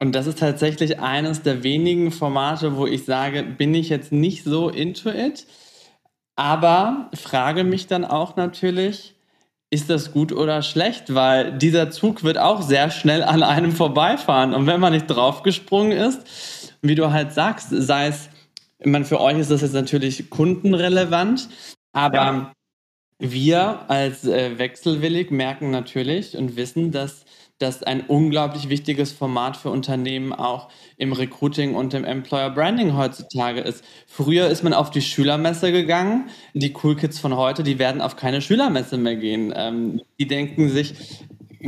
[0.00, 4.44] Und das ist tatsächlich eines der wenigen Formate, wo ich sage, bin ich jetzt nicht
[4.44, 5.46] so into it.
[6.40, 9.14] Aber frage mich dann auch natürlich,
[9.68, 11.14] ist das gut oder schlecht?
[11.14, 14.54] Weil dieser Zug wird auch sehr schnell an einem vorbeifahren.
[14.54, 18.30] Und wenn man nicht draufgesprungen ist, wie du halt sagst, sei es,
[18.78, 21.50] ich meine, für euch ist das jetzt natürlich kundenrelevant,
[21.92, 22.52] aber ja.
[23.18, 27.26] wir als äh, Wechselwillig merken natürlich und wissen, dass
[27.60, 33.60] das ein unglaublich wichtiges Format für Unternehmen auch im Recruiting und im Employer Branding heutzutage
[33.60, 33.84] ist.
[34.06, 36.30] Früher ist man auf die Schülermesse gegangen.
[36.54, 39.52] Die Cool Kids von heute, die werden auf keine Schülermesse mehr gehen.
[39.54, 40.94] Ähm, die denken sich,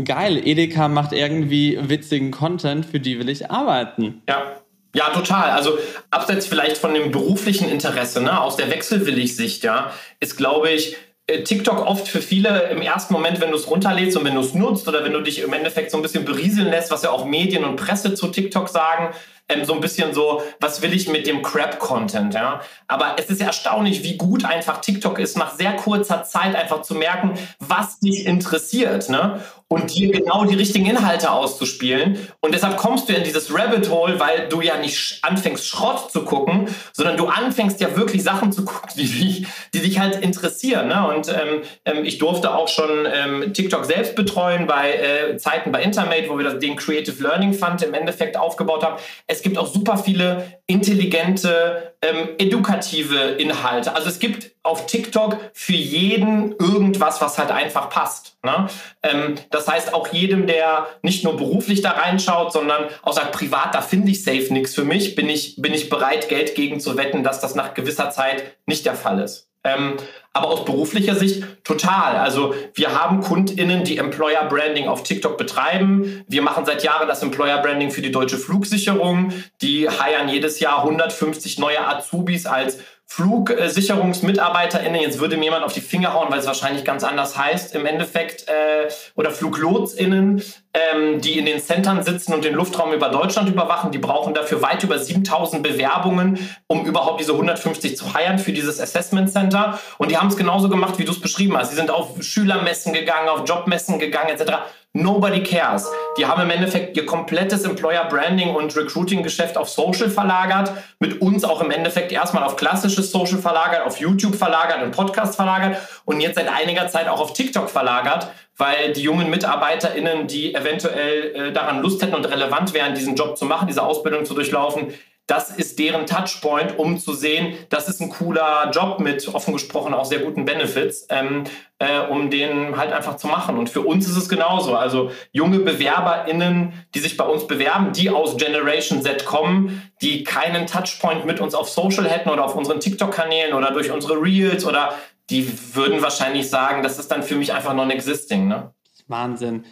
[0.04, 4.22] geil, Edeka macht irgendwie witzigen Content, für die will ich arbeiten.
[4.28, 4.56] Ja.
[4.94, 5.52] Ja, total.
[5.52, 5.78] Also
[6.10, 10.96] abseits vielleicht von dem beruflichen Interesse, ne, aus der Wechselwillig-Sicht, ja, ist, glaube ich,
[11.40, 14.54] TikTok oft für viele im ersten Moment, wenn du es runterlädst und wenn du es
[14.54, 17.24] nutzt oder wenn du dich im Endeffekt so ein bisschen berieseln lässt, was ja auch
[17.24, 19.14] Medien und Presse zu TikTok sagen,
[19.48, 22.60] ähm, so ein bisschen so, was will ich mit dem Crap-Content, ja.
[22.86, 26.94] Aber es ist erstaunlich, wie gut einfach TikTok ist, nach sehr kurzer Zeit einfach zu
[26.94, 29.40] merken, was dich interessiert, ne?
[29.72, 32.28] Und dir genau die richtigen Inhalte auszuspielen.
[32.40, 36.24] Und deshalb kommst du in dieses Rabbit Hole, weil du ja nicht anfängst, Schrott zu
[36.24, 40.88] gucken, sondern du anfängst ja wirklich Sachen zu gucken, die, dich, die dich halt interessieren.
[40.88, 41.08] Ne?
[41.08, 45.82] Und ähm, ähm ich durfte auch schon ähm, TikTok selbst betreuen bei äh, Zeiten bei
[45.82, 48.96] Intermate, wo wir das, den Creative Learning Fund im Endeffekt aufgebaut haben.
[49.26, 53.94] Es gibt auch super viele intelligente, ähm, edukative Inhalte.
[53.94, 58.36] Also es gibt auf TikTok für jeden irgendwas, was halt einfach passt.
[58.44, 58.68] Ne?
[59.02, 63.74] Ähm, das heißt, auch jedem, der nicht nur beruflich da reinschaut, sondern auch sagt, privat,
[63.74, 66.96] da finde ich safe nichts für mich, bin ich, bin ich bereit, Geld gegen zu
[66.96, 69.48] wetten, dass das nach gewisser Zeit nicht der Fall ist.
[69.64, 69.96] Ähm,
[70.32, 72.16] aber aus beruflicher Sicht total.
[72.16, 76.24] Also wir haben KundInnen, die Employer Branding auf TikTok betreiben.
[76.26, 79.32] Wir machen seit Jahren das Employer Branding für die deutsche Flugsicherung.
[79.60, 82.78] Die heiern jedes Jahr 150 neue Azubis als
[83.14, 87.74] FlugsicherungsmitarbeiterInnen, jetzt würde mir jemand auf die Finger hauen, weil es wahrscheinlich ganz anders heißt
[87.74, 93.10] im Endeffekt, äh, oder FluglotsInnen, ähm, die in den Centern sitzen und den Luftraum über
[93.10, 98.38] Deutschland überwachen, die brauchen dafür weit über 7000 Bewerbungen, um überhaupt diese 150 zu heiern
[98.38, 99.78] für dieses Assessment Center.
[99.98, 101.68] Und die haben es genauso gemacht, wie du es beschrieben hast.
[101.68, 104.52] Sie sind auf Schülermessen gegangen, auf Jobmessen gegangen, etc.
[104.94, 105.90] Nobody cares.
[106.18, 111.22] Die haben im Endeffekt ihr komplettes Employer Branding und Recruiting Geschäft auf Social verlagert, mit
[111.22, 115.78] uns auch im Endeffekt erstmal auf klassisches Social verlagert, auf YouTube verlagert und Podcast verlagert
[116.04, 118.28] und jetzt seit einiger Zeit auch auf TikTok verlagert,
[118.58, 123.38] weil die jungen MitarbeiterInnen, die eventuell äh, daran Lust hätten und relevant wären, diesen Job
[123.38, 124.92] zu machen, diese Ausbildung zu durchlaufen,
[125.26, 129.94] das ist deren Touchpoint, um zu sehen, das ist ein cooler Job mit offen gesprochen
[129.94, 131.44] auch sehr guten Benefits, ähm,
[131.78, 133.56] äh, um den halt einfach zu machen.
[133.56, 134.74] Und für uns ist es genauso.
[134.74, 140.66] Also junge BewerberInnen, die sich bei uns bewerben, die aus Generation Z kommen, die keinen
[140.66, 144.94] Touchpoint mit uns auf Social hätten oder auf unseren TikTok-Kanälen oder durch unsere Reels oder
[145.30, 148.48] die würden wahrscheinlich sagen, das ist dann für mich einfach non-existing.
[148.48, 148.72] Ne?
[149.06, 149.64] Wahnsinn.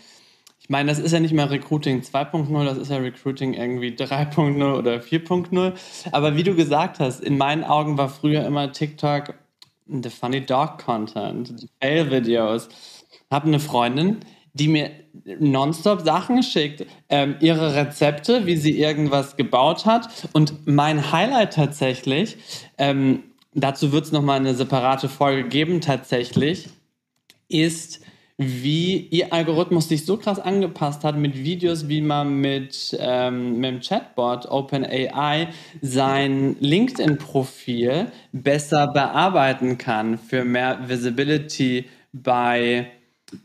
[0.71, 4.79] Ich meine, das ist ja nicht mehr Recruiting 2.0, das ist ja Recruiting irgendwie 3.0
[4.79, 5.73] oder 4.0.
[6.13, 9.35] Aber wie du gesagt hast, in meinen Augen war früher immer TikTok
[9.89, 12.69] the funny dog content, die Fail-Videos.
[13.33, 14.19] Habe eine Freundin,
[14.53, 14.93] die mir
[15.41, 20.29] nonstop Sachen schickt, ähm, ihre Rezepte, wie sie irgendwas gebaut hat.
[20.35, 22.37] Und mein Highlight tatsächlich,
[22.79, 26.69] ähm, dazu wird es nochmal eine separate Folge geben tatsächlich,
[27.49, 28.03] ist
[28.43, 33.71] wie ihr Algorithmus sich so krass angepasst hat mit Videos, wie man mit, ähm, mit
[33.71, 35.49] dem Chatbot OpenAI
[35.83, 42.91] sein LinkedIn-Profil besser bearbeiten kann für mehr Visibility bei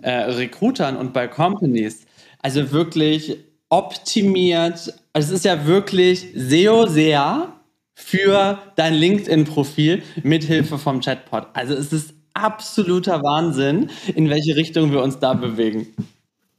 [0.01, 2.05] äh, Recruitern und bei Companies.
[2.41, 4.93] Also wirklich optimiert.
[5.11, 7.51] Also es ist ja wirklich SEO sehr
[7.95, 11.47] für dein LinkedIn-Profil mit Hilfe vom Chatbot.
[11.53, 15.95] Also es ist absoluter Wahnsinn, in welche Richtung wir uns da bewegen.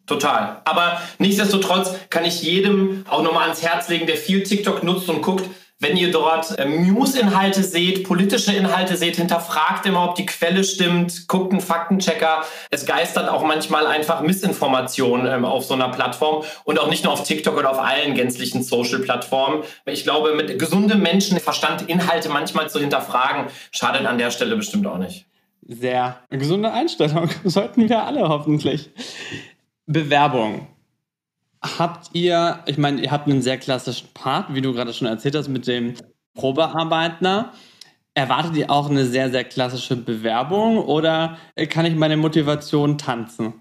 [0.06, 0.62] Total.
[0.64, 5.20] Aber nichtsdestotrotz kann ich jedem auch nochmal ans Herz legen, der viel TikTok nutzt und
[5.20, 5.44] guckt,
[5.78, 11.28] wenn ihr dort äh, News-Inhalte seht, politische Inhalte seht, hinterfragt immer, ob die Quelle stimmt,
[11.28, 12.44] guckt einen Faktenchecker.
[12.70, 17.12] Es geistert auch manchmal einfach Missinformation ähm, auf so einer Plattform und auch nicht nur
[17.12, 19.64] auf TikTok oder auf allen gänzlichen Social-Plattformen.
[19.84, 24.98] Ich glaube, mit gesundem Menschenverstand Inhalte manchmal zu hinterfragen, schadet an der Stelle bestimmt auch
[24.98, 25.26] nicht
[25.68, 27.28] sehr gesunde Einstellung.
[27.44, 28.90] Sollten wir alle hoffentlich.
[29.86, 30.68] Bewerbung.
[31.62, 35.34] Habt ihr, ich meine, ihr habt einen sehr klassischen Part, wie du gerade schon erzählt
[35.34, 35.94] hast, mit dem
[36.34, 37.52] Probearbeitner.
[38.14, 43.54] Erwartet ihr auch eine sehr, sehr klassische Bewerbung oder kann ich meine Motivation tanzen?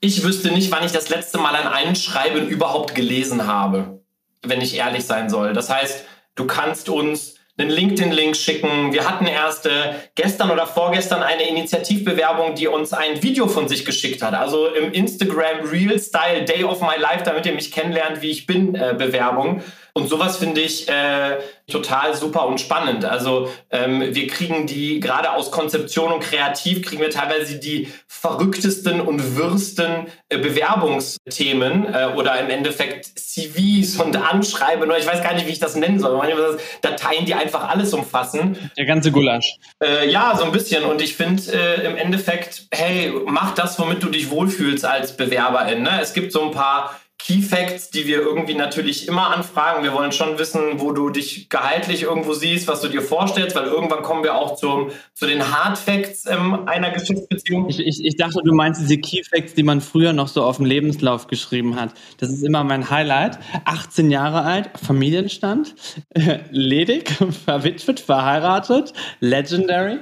[0.00, 4.00] Ich wüsste nicht, wann ich das letzte Mal ein Einschreiben überhaupt gelesen habe,
[4.42, 5.54] wenn ich ehrlich sein soll.
[5.54, 6.04] Das heißt,
[6.36, 8.92] du kannst uns einen LinkedIn-Link schicken.
[8.92, 13.84] Wir hatten erst äh, gestern oder vorgestern eine Initiativbewerbung, die uns ein Video von sich
[13.84, 14.34] geschickt hat.
[14.34, 18.46] Also im Instagram Real Style Day of My Life, damit ihr mich kennenlernt, wie ich
[18.46, 19.62] bin, äh, Bewerbung.
[19.98, 23.04] Und sowas finde ich äh, total super und spannend.
[23.04, 29.00] Also ähm, wir kriegen die, gerade aus Konzeption und Kreativ, kriegen wir teilweise die verrücktesten
[29.00, 35.34] und wirsten äh, Bewerbungsthemen äh, oder im Endeffekt CVs und Anschreiben oder ich weiß gar
[35.34, 36.16] nicht, wie ich das nennen soll.
[36.16, 38.56] Manchmal Dateien, die einfach alles umfassen.
[38.76, 39.56] Der ganze Gulasch.
[39.82, 40.84] Äh, ja, so ein bisschen.
[40.84, 45.82] Und ich finde äh, im Endeffekt, hey, mach das, womit du dich wohlfühlst als Bewerberin.
[45.82, 45.98] Ne?
[46.00, 49.82] Es gibt so ein paar Key Facts, die wir irgendwie natürlich immer anfragen.
[49.82, 53.64] Wir wollen schon wissen, wo du dich gehaltlich irgendwo siehst, was du dir vorstellst, weil
[53.64, 57.68] irgendwann kommen wir auch zum, zu den Hard Facts ähm, einer Geschäftsbeziehung.
[57.68, 60.56] Ich, ich, ich dachte, du meinst diese Key Facts, die man früher noch so auf
[60.56, 61.92] dem Lebenslauf geschrieben hat.
[62.18, 63.38] Das ist immer mein Highlight.
[63.64, 65.74] 18 Jahre alt, Familienstand,
[66.50, 67.10] ledig,
[67.44, 69.98] verwitwet, verheiratet, legendary.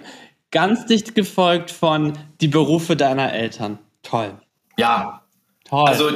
[0.50, 3.78] Ganz dicht gefolgt von die Berufe deiner Eltern.
[4.02, 4.34] Toll.
[4.76, 5.22] Ja.
[5.64, 5.88] Toll.
[5.88, 6.10] Also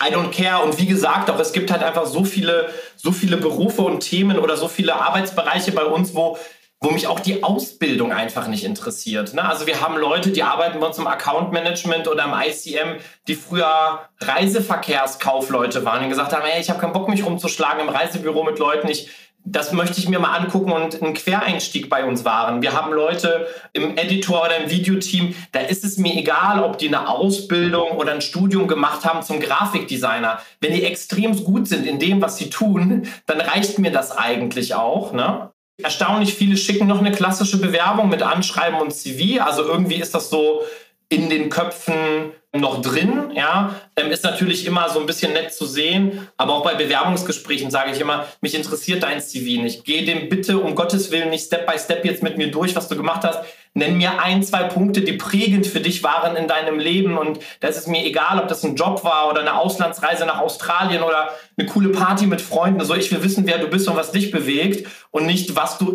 [0.00, 0.62] I don't care.
[0.62, 4.38] Und wie gesagt, auch es gibt halt einfach so viele, so viele Berufe und Themen
[4.38, 6.36] oder so viele Arbeitsbereiche bei uns, wo,
[6.80, 9.32] wo mich auch die Ausbildung einfach nicht interessiert.
[9.32, 9.42] Ne?
[9.42, 13.34] Also wir haben Leute, die arbeiten bei uns im Account Management oder im ICM, die
[13.34, 18.44] früher Reiseverkehrskaufleute waren und gesagt haben, hey, ich habe keinen Bock, mich rumzuschlagen im Reisebüro
[18.44, 18.88] mit Leuten.
[18.88, 19.08] Ich
[19.48, 22.62] das möchte ich mir mal angucken und ein Quereinstieg bei uns waren.
[22.62, 26.88] Wir haben Leute im Editor oder im Videoteam, da ist es mir egal, ob die
[26.88, 30.40] eine Ausbildung oder ein Studium gemacht haben zum Grafikdesigner.
[30.60, 34.74] Wenn die extrem gut sind in dem, was sie tun, dann reicht mir das eigentlich
[34.74, 35.12] auch.
[35.12, 35.50] Ne?
[35.80, 39.42] Erstaunlich viele schicken noch eine klassische Bewerbung mit Anschreiben und CV.
[39.44, 40.62] Also irgendwie ist das so
[41.08, 43.32] in den Köpfen noch drin.
[43.34, 47.70] Ja, ähm, ist natürlich immer so ein bisschen nett zu sehen, aber auch bei Bewerbungsgesprächen
[47.70, 49.84] sage ich immer, mich interessiert dein CV nicht.
[49.84, 52.88] Geh dem bitte um Gottes Willen nicht Step by Step jetzt mit mir durch, was
[52.88, 53.40] du gemacht hast.
[53.76, 57.18] Nenn mir ein, zwei Punkte, die prägend für dich waren in deinem Leben.
[57.18, 61.02] Und da ist mir egal, ob das ein Job war oder eine Auslandsreise nach Australien
[61.02, 62.80] oder eine coole Party mit Freunden.
[62.80, 65.94] Also ich will wissen, wer du bist und was dich bewegt und nicht, was du,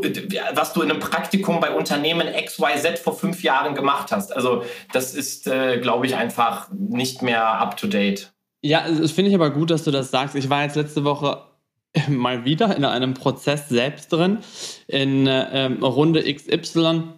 [0.54, 4.32] was du in einem Praktikum bei Unternehmen XYZ vor fünf Jahren gemacht hast.
[4.36, 4.64] Also
[4.94, 8.32] das ist, äh, glaube ich, einfach nicht mehr up to date.
[8.62, 10.36] Ja, das finde ich aber gut, dass du das sagst.
[10.36, 11.42] Ich war jetzt letzte Woche
[12.08, 14.38] mal wieder in einem Prozess selbst drin,
[14.86, 17.14] in äh, Runde XY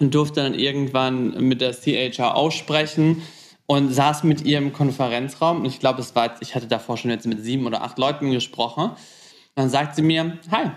[0.00, 3.22] und durfte dann irgendwann mit der CHRO sprechen
[3.66, 5.60] und saß mit ihr im Konferenzraum.
[5.60, 8.30] Und ich glaube, es war, ich hatte davor schon jetzt mit sieben oder acht Leuten
[8.30, 8.92] gesprochen.
[9.54, 10.70] Dann sagt sie mir, hi,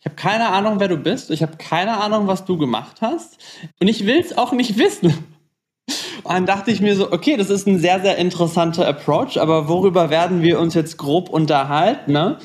[0.00, 1.30] ich habe keine Ahnung, wer du bist.
[1.30, 3.38] Ich habe keine Ahnung, was du gemacht hast.
[3.80, 5.12] Und ich will es auch nicht wissen.
[6.22, 9.68] Und dann dachte ich mir so, okay, das ist ein sehr, sehr interessanter Approach, aber
[9.68, 12.12] worüber werden wir uns jetzt grob unterhalten?
[12.12, 12.38] Ne?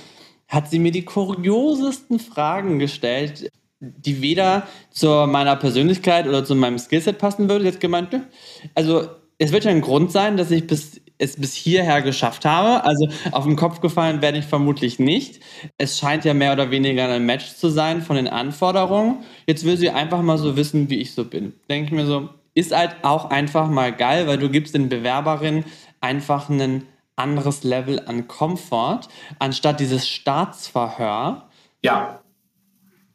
[0.48, 3.52] Hat sie mir die kuriosesten Fragen gestellt,
[3.84, 7.66] die weder zu meiner Persönlichkeit oder zu meinem Skillset passen würde.
[7.66, 8.28] Jetzt gemeint, ne?
[8.76, 12.86] also es wird ja ein Grund sein, dass ich bis, es bis hierher geschafft habe.
[12.86, 15.42] Also auf den Kopf gefallen werde ich vermutlich nicht.
[15.78, 19.24] Es scheint ja mehr oder weniger ein Match zu sein von den Anforderungen.
[19.46, 21.54] Jetzt will sie einfach mal so wissen, wie ich so bin.
[21.70, 25.66] Denke ich mir so, ist halt auch einfach mal geil, weil du gibst den Bewerberinnen
[26.00, 26.84] einfach ein
[27.16, 29.02] anderes Level an Komfort,
[29.40, 31.50] anstatt dieses Staatsverhör.
[31.84, 32.23] Ja,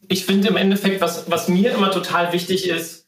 [0.09, 3.07] ich finde im Endeffekt, was, was mir immer total wichtig ist,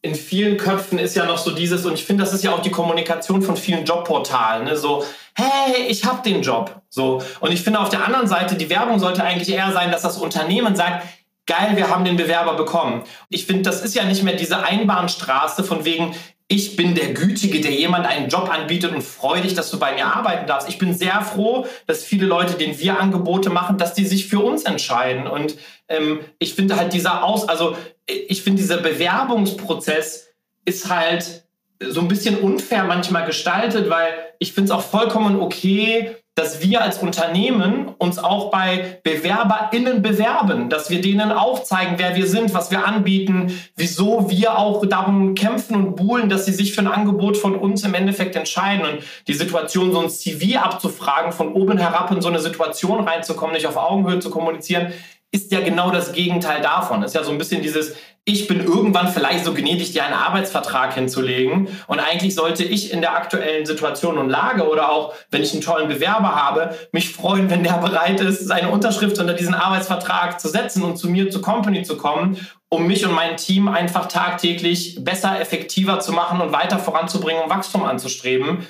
[0.00, 2.62] in vielen Köpfen ist ja noch so dieses, und ich finde, das ist ja auch
[2.62, 4.76] die Kommunikation von vielen Jobportalen, ne?
[4.76, 6.82] so, hey, ich habe den Job.
[6.88, 7.22] So.
[7.40, 10.18] Und ich finde auf der anderen Seite, die Werbung sollte eigentlich eher sein, dass das
[10.18, 11.06] Unternehmen sagt,
[11.46, 13.04] geil, wir haben den Bewerber bekommen.
[13.28, 16.14] Ich finde, das ist ja nicht mehr diese Einbahnstraße von wegen,
[16.52, 19.94] ich bin der Gütige, der jemand einen Job anbietet und freue dich, dass du bei
[19.94, 20.68] mir arbeiten darfst.
[20.68, 24.40] Ich bin sehr froh, dass viele Leute, denen wir Angebote machen, dass die sich für
[24.40, 25.26] uns entscheiden.
[25.26, 25.56] Und
[25.88, 27.74] ähm, ich finde halt dieser Aus, also
[28.06, 30.28] ich finde dieser Bewerbungsprozess
[30.66, 31.46] ist halt
[31.80, 36.80] so ein bisschen unfair manchmal gestaltet, weil ich finde es auch vollkommen okay, dass wir
[36.80, 42.54] als Unternehmen uns auch bei BewerberInnen bewerben, dass wir denen auch zeigen, wer wir sind,
[42.54, 46.86] was wir anbieten, wieso wir auch darum kämpfen und buhlen, dass sie sich für ein
[46.86, 48.86] Angebot von uns im Endeffekt entscheiden.
[48.86, 53.54] Und die Situation, so ein CV abzufragen, von oben herab in so eine Situation reinzukommen,
[53.54, 54.92] nicht auf Augenhöhe zu kommunizieren,
[55.32, 57.02] ist ja genau das Gegenteil davon.
[57.02, 60.94] Ist ja so ein bisschen dieses, ich bin irgendwann vielleicht so gnädig, dir einen Arbeitsvertrag
[60.94, 61.66] hinzulegen.
[61.88, 65.60] Und eigentlich sollte ich in der aktuellen Situation und Lage oder auch, wenn ich einen
[65.60, 70.48] tollen Bewerber habe, mich freuen, wenn der bereit ist, seine Unterschrift unter diesen Arbeitsvertrag zu
[70.48, 72.36] setzen und zu mir zur Company zu kommen,
[72.68, 77.50] um mich und mein Team einfach tagtäglich besser, effektiver zu machen und weiter voranzubringen und
[77.50, 78.64] Wachstum anzustreben.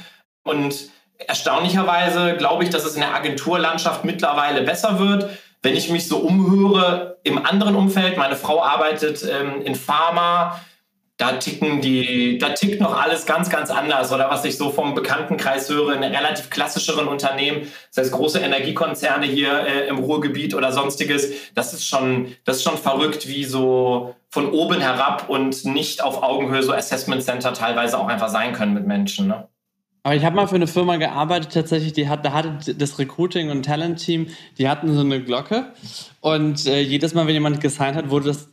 [0.45, 0.75] Und
[1.19, 5.29] erstaunlicherweise glaube ich, dass es in der Agenturlandschaft mittlerweile besser wird
[5.62, 10.61] wenn ich mich so umhöre im anderen Umfeld, meine Frau arbeitet ähm, in Pharma,
[11.18, 14.12] da ticken die, da tickt noch alles ganz, ganz anders.
[14.12, 19.27] Oder was ich so vom Bekanntenkreis höre, in relativ klassischeren Unternehmen, das heißt große Energiekonzerne
[19.27, 24.16] hier äh, im Ruhrgebiet oder sonstiges, das ist schon, das ist schon verrückt, wie so
[24.31, 28.75] von oben herab und nicht auf Augenhöhe so Assessment Center teilweise auch einfach sein können
[28.75, 29.29] mit Menschen.
[29.29, 29.46] Ne?
[30.05, 33.51] Aber ich habe mal für eine Firma gearbeitet, tatsächlich, die hat, da hatte das Recruiting-
[33.51, 34.27] und Talent-Team,
[34.59, 35.73] die hatten so eine Glocke.
[36.21, 38.48] Und äh, jedes Mal, wenn jemand gesigned hat, wurde das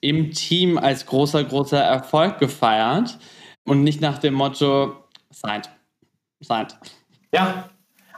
[0.00, 3.18] im Team als großer, großer Erfolg gefeiert.
[3.64, 4.96] Und nicht nach dem Motto,
[5.30, 5.68] signed,
[6.40, 6.78] signed.
[7.32, 7.68] Ja,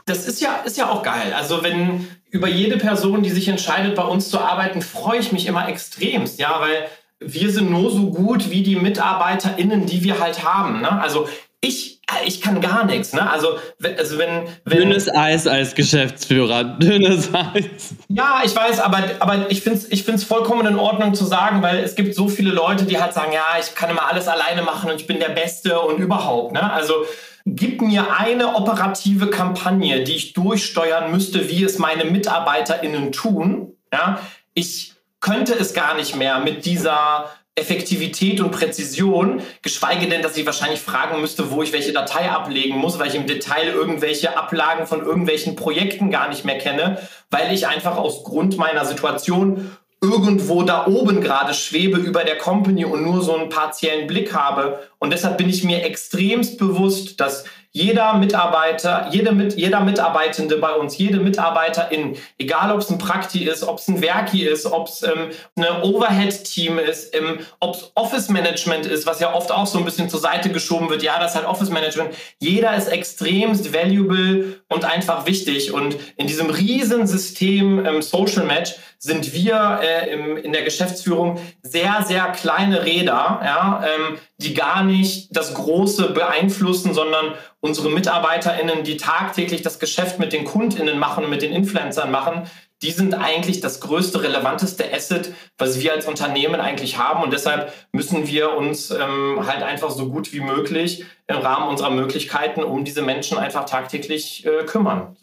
[0.05, 1.33] das ist ja, ist ja auch geil.
[1.33, 5.45] Also wenn über jede Person, die sich entscheidet, bei uns zu arbeiten, freue ich mich
[5.45, 6.87] immer extremst, ja, weil
[7.19, 10.81] wir sind nur so gut wie die MitarbeiterInnen, die wir halt haben.
[10.81, 11.01] Ne?
[11.01, 11.27] Also
[11.59, 13.13] ich, ich kann gar nichts.
[13.13, 13.29] Ne?
[13.29, 13.57] Also,
[13.97, 16.63] also wenn, wenn Dünnes Eis als Geschäftsführer.
[16.63, 17.95] Dünnes Eis.
[18.07, 21.61] Ja, ich weiß, aber, aber ich finde es ich find's vollkommen in Ordnung zu sagen,
[21.61, 24.61] weil es gibt so viele Leute, die halt sagen, ja, ich kann immer alles alleine
[24.61, 26.53] machen und ich bin der Beste und überhaupt.
[26.53, 26.71] Ne?
[26.71, 27.05] Also
[27.45, 33.73] Gib mir eine operative Kampagne, die ich durchsteuern müsste, wie es meine MitarbeiterInnen tun.
[33.91, 34.19] Ja,
[34.53, 40.45] ich könnte es gar nicht mehr mit dieser Effektivität und Präzision, geschweige denn, dass ich
[40.45, 44.87] wahrscheinlich fragen müsste, wo ich welche Datei ablegen muss, weil ich im Detail irgendwelche Ablagen
[44.87, 46.97] von irgendwelchen Projekten gar nicht mehr kenne,
[47.29, 52.85] weil ich einfach aus Grund meiner Situation irgendwo da oben gerade schwebe über der Company
[52.85, 54.79] und nur so einen partiellen Blick habe.
[54.97, 57.43] Und deshalb bin ich mir extremst bewusst, dass
[57.73, 63.47] jeder Mitarbeiter, jede mit, jeder Mitarbeitende bei uns, jede Mitarbeiterin, egal ob es ein Prakti
[63.47, 67.91] ist, ob es ein Werki ist, ob es ähm, eine Overhead-Team ist, ähm, ob es
[67.95, 71.31] Office-Management ist, was ja oft auch so ein bisschen zur Seite geschoben wird, ja, das
[71.31, 72.13] ist halt Office-Management.
[72.39, 75.71] Jeder ist extremst valuable und einfach wichtig.
[75.71, 82.03] Und in diesem Riesensystem ähm, Social Match sind wir äh, im, in der Geschäftsführung sehr,
[82.07, 88.97] sehr kleine Räder, ja, ähm, die gar nicht das Große beeinflussen, sondern unsere MitarbeiterInnen, die
[88.97, 92.43] tagtäglich das Geschäft mit den KundInnen machen und mit den Influencern machen,
[92.81, 97.23] die sind eigentlich das größte, relevanteste Asset, was wir als Unternehmen eigentlich haben.
[97.23, 101.91] Und deshalb müssen wir uns ähm, halt einfach so gut wie möglich im Rahmen unserer
[101.91, 105.15] Möglichkeiten um diese Menschen einfach tagtäglich äh, kümmern.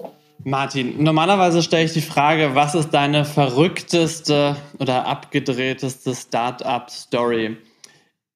[0.44, 7.56] Martin, normalerweise stelle ich die Frage, was ist deine verrückteste oder abgedrehteste Startup-Story?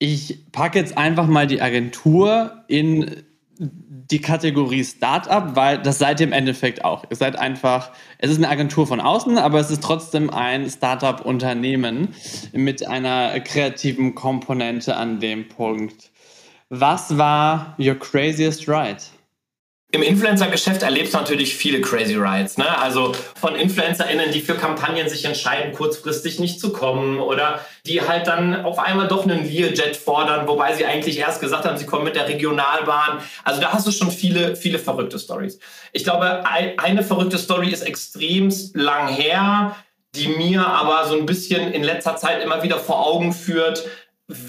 [0.04, 3.22] Ich packe jetzt einfach mal die Agentur in
[3.56, 7.04] die Kategorie Startup, weil das seid ihr im Endeffekt auch.
[7.08, 12.08] Ihr seid einfach, es ist eine Agentur von außen, aber es ist trotzdem ein Startup-Unternehmen
[12.52, 16.10] mit einer kreativen Komponente an dem Punkt.
[16.68, 19.04] Was war your craziest ride?
[19.94, 22.56] Im Influencer-Geschäft erlebst du natürlich viele Crazy Rides.
[22.56, 22.78] Ne?
[22.78, 28.26] Also von InfluencerInnen, die für Kampagnen sich entscheiden, kurzfristig nicht zu kommen oder die halt
[28.26, 32.04] dann auf einmal doch einen Learjet fordern, wobei sie eigentlich erst gesagt haben, sie kommen
[32.04, 33.18] mit der Regionalbahn.
[33.44, 35.58] Also da hast du schon viele, viele verrückte Stories.
[35.92, 39.76] Ich glaube, eine verrückte Story ist extremst lang her,
[40.14, 43.84] die mir aber so ein bisschen in letzter Zeit immer wieder vor Augen führt,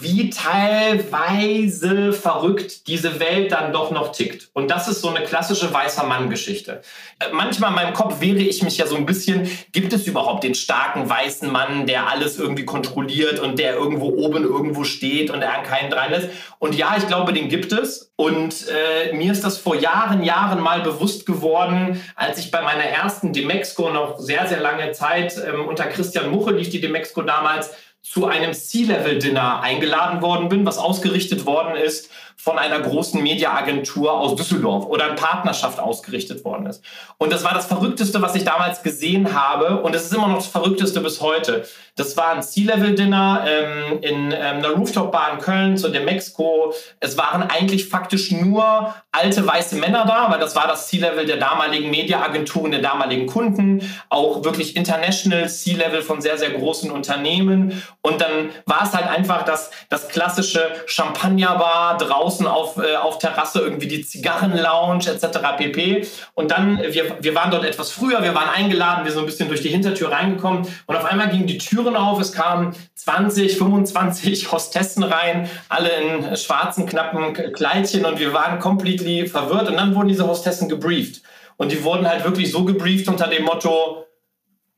[0.01, 4.49] wie teilweise verrückt diese Welt dann doch noch tickt.
[4.53, 6.81] Und das ist so eine klassische weißer Mann-Geschichte.
[7.19, 10.43] Äh, manchmal in meinem Kopf wehre ich mich ja so ein bisschen, gibt es überhaupt
[10.43, 15.41] den starken weißen Mann, der alles irgendwie kontrolliert und der irgendwo oben irgendwo steht und
[15.41, 16.29] er an keinen dran lässt?
[16.59, 18.11] Und ja, ich glaube, den gibt es.
[18.15, 22.83] Und äh, mir ist das vor Jahren, Jahren mal bewusst geworden, als ich bei meiner
[22.83, 27.71] ersten Demexco noch sehr, sehr lange Zeit ähm, unter Christian Muche lief die Demexco damals,
[28.03, 34.35] zu einem C-Level-Dinner eingeladen worden bin, was ausgerichtet worden ist von einer großen Mediaagentur aus
[34.35, 36.83] Düsseldorf oder in Partnerschaft ausgerichtet worden ist.
[37.17, 39.81] Und das war das Verrückteste, was ich damals gesehen habe.
[39.81, 41.65] Und es ist immer noch das Verrückteste bis heute.
[41.95, 46.73] Das war ein C-Level-Dinner ähm, in ähm, einer Rooftop-Bar in Köln zu dem Mexiko.
[46.99, 51.37] Es waren eigentlich faktisch nur alte weiße Männer da, weil das war das C-Level der
[51.37, 53.87] damaligen Mediaagenturen, der damaligen Kunden.
[54.09, 57.83] Auch wirklich international C-Level von sehr, sehr großen Unternehmen.
[58.01, 63.19] Und dann war es halt einfach das, das klassische Champagner-Bar draußen draußen auf, äh, auf
[63.19, 65.39] Terrasse irgendwie die Zigarrenlounge etc.
[65.57, 66.07] pp.
[66.33, 69.49] Und dann, wir, wir waren dort etwas früher, wir waren eingeladen, wir sind ein bisschen
[69.49, 74.51] durch die Hintertür reingekommen und auf einmal gingen die Türen auf, es kamen 20, 25
[74.51, 80.07] Hostessen rein, alle in schwarzen, knappen Kleidchen und wir waren completely verwirrt und dann wurden
[80.07, 81.21] diese Hostessen gebrieft.
[81.57, 84.05] Und die wurden halt wirklich so gebrieft unter dem Motto,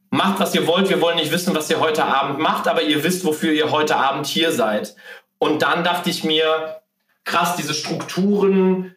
[0.09, 3.03] macht, was ihr wollt, wir wollen nicht wissen, was ihr heute Abend macht, aber ihr
[3.03, 4.95] wisst, wofür ihr heute Abend hier seid.
[5.39, 6.81] Und dann dachte ich mir,
[7.25, 8.95] krass, diese Strukturen.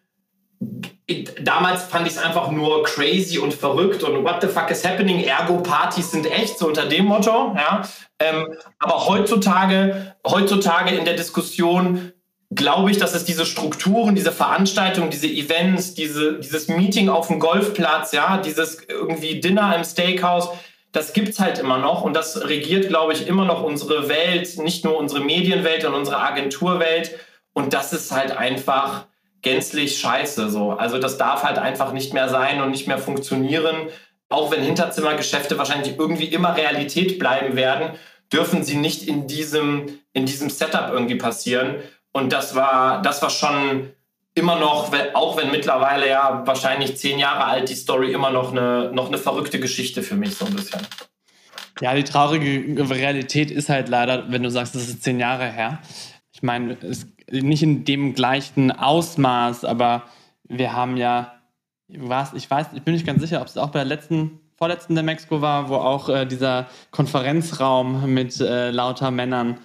[1.40, 5.24] Damals fand ich es einfach nur crazy und verrückt und what the fuck is happening?
[5.24, 7.54] Ergo-Partys sind echt, so unter dem Motto.
[7.56, 7.82] Ja?
[8.18, 12.12] Ähm, aber heutzutage, heutzutage in der Diskussion
[12.50, 17.40] glaube ich, dass es diese Strukturen, diese Veranstaltungen, diese Events, diese, dieses Meeting auf dem
[17.40, 20.48] Golfplatz, ja, dieses irgendwie Dinner im Steakhouse,
[20.92, 24.58] das gibt es halt immer noch und das regiert, glaube ich, immer noch unsere Welt,
[24.58, 27.18] nicht nur unsere Medienwelt und unsere Agenturwelt.
[27.58, 29.06] Und das ist halt einfach
[29.42, 30.48] gänzlich scheiße.
[30.48, 30.74] So.
[30.74, 33.88] Also das darf halt einfach nicht mehr sein und nicht mehr funktionieren.
[34.28, 37.98] Auch wenn Hinterzimmergeschäfte wahrscheinlich irgendwie immer Realität bleiben werden,
[38.32, 41.74] dürfen sie nicht in diesem, in diesem Setup irgendwie passieren.
[42.12, 43.90] Und das war, das war schon
[44.36, 48.92] immer noch, auch wenn mittlerweile ja wahrscheinlich zehn Jahre alt die Story immer noch eine,
[48.92, 50.86] noch eine verrückte Geschichte für mich so ein bisschen.
[51.80, 55.80] Ja, die traurige Realität ist halt leider, wenn du sagst, es ist zehn Jahre her.
[56.38, 56.76] Ich meine,
[57.32, 60.04] nicht in dem gleichen Ausmaß, aber
[60.44, 61.32] wir haben ja,
[61.88, 64.94] was, ich weiß, ich bin nicht ganz sicher, ob es auch bei der letzten, vorletzten
[64.94, 69.58] der Mexiko war, wo auch äh, dieser Konferenzraum mit äh, lauter Männern,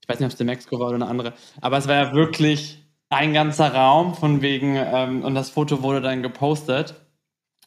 [0.00, 2.14] ich weiß nicht, ob es der Mexiko war oder eine andere, aber es war ja
[2.14, 6.94] wirklich ein ganzer Raum von wegen, ähm, und das Foto wurde dann gepostet.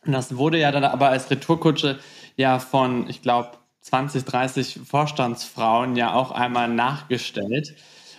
[0.04, 2.00] Und das wurde ja dann aber als Retourkutsche
[2.38, 3.52] ja von, ich glaube,
[3.82, 7.76] 20, 30 Vorstandsfrauen ja auch einmal nachgestellt.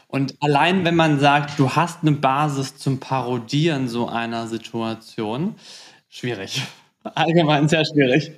[0.09, 5.55] Und allein wenn man sagt, du hast eine Basis zum Parodieren so einer Situation,
[6.09, 6.63] schwierig.
[7.15, 8.33] Allgemein sehr schwierig.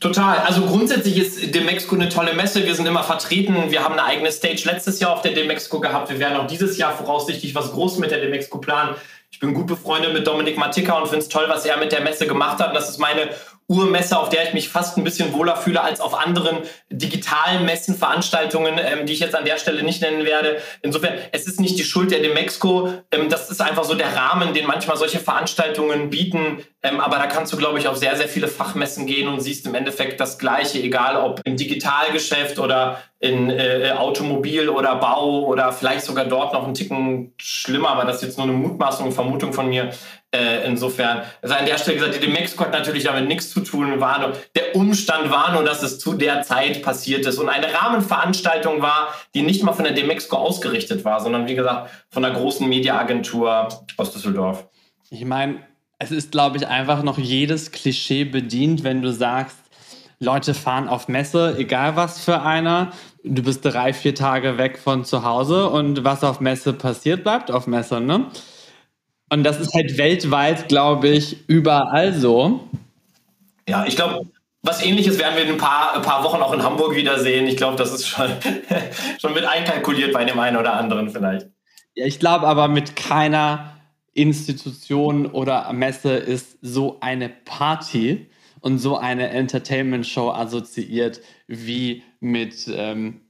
[0.00, 0.38] Total.
[0.38, 2.64] Also grundsätzlich ist Demexco eine tolle Messe.
[2.64, 3.70] Wir sind immer vertreten.
[3.70, 6.10] Wir haben eine eigene Stage letztes Jahr auf der Demexco gehabt.
[6.10, 8.96] Wir werden auch dieses Jahr voraussichtlich was Großes mit der Demexco planen.
[9.30, 12.00] Ich bin gut befreundet mit Dominik Matika und finde es toll, was er mit der
[12.00, 12.74] Messe gemacht hat.
[12.74, 13.28] Das ist meine
[13.68, 16.58] Urmesse, auf der ich mich fast ein bisschen wohler fühle als auf anderen
[16.90, 20.58] digitalen Messen, Veranstaltungen, ähm, die ich jetzt an der Stelle nicht nennen werde.
[20.82, 22.92] Insofern, es ist nicht die Schuld der Demexco.
[23.10, 26.58] Ähm, das ist einfach so der Rahmen, den manchmal solche Veranstaltungen bieten.
[26.82, 29.66] Ähm, aber da kannst du, glaube ich, auf sehr, sehr viele Fachmessen gehen und siehst
[29.66, 35.72] im Endeffekt das Gleiche, egal ob im Digitalgeschäft oder in äh, Automobil oder Bau oder
[35.72, 39.52] vielleicht sogar dort noch ein Ticken schlimmer, aber das ist jetzt nur eine Mutmaßung, Vermutung
[39.52, 39.92] von mir.
[40.34, 44.00] Äh, insofern, also an der Stelle gesagt, die Mexiko hat natürlich damit nichts zu tun.
[44.00, 47.72] War nur, der Umstand war nur, dass es zu der Zeit passiert ist und eine
[47.72, 52.34] Rahmenveranstaltung war, die nicht mal von der Demexco ausgerichtet war, sondern wie gesagt von einer
[52.34, 53.68] großen Mediaagentur
[53.98, 54.66] aus Düsseldorf.
[55.10, 55.58] Ich meine,
[55.98, 59.58] es ist, glaube ich, einfach noch jedes Klischee bedient, wenn du sagst,
[60.18, 62.92] Leute fahren auf Messe, egal was für einer.
[63.22, 67.50] Du bist drei, vier Tage weg von zu Hause und was auf Messe passiert, bleibt
[67.50, 68.28] auf Messe, ne?
[69.32, 72.68] Und das ist halt weltweit, glaube ich, überall so.
[73.66, 74.26] Ja, ich glaube,
[74.60, 77.46] was ähnliches werden wir in ein paar, ein paar Wochen auch in Hamburg wiedersehen.
[77.46, 78.28] Ich glaube, das ist schon,
[79.18, 81.46] schon mit einkalkuliert bei dem einen oder anderen vielleicht.
[81.94, 83.78] Ja, ich glaube aber mit keiner
[84.12, 88.30] Institution oder Messe ist so eine Party
[88.60, 93.22] und so eine Entertainment-Show assoziiert wie mit ähm,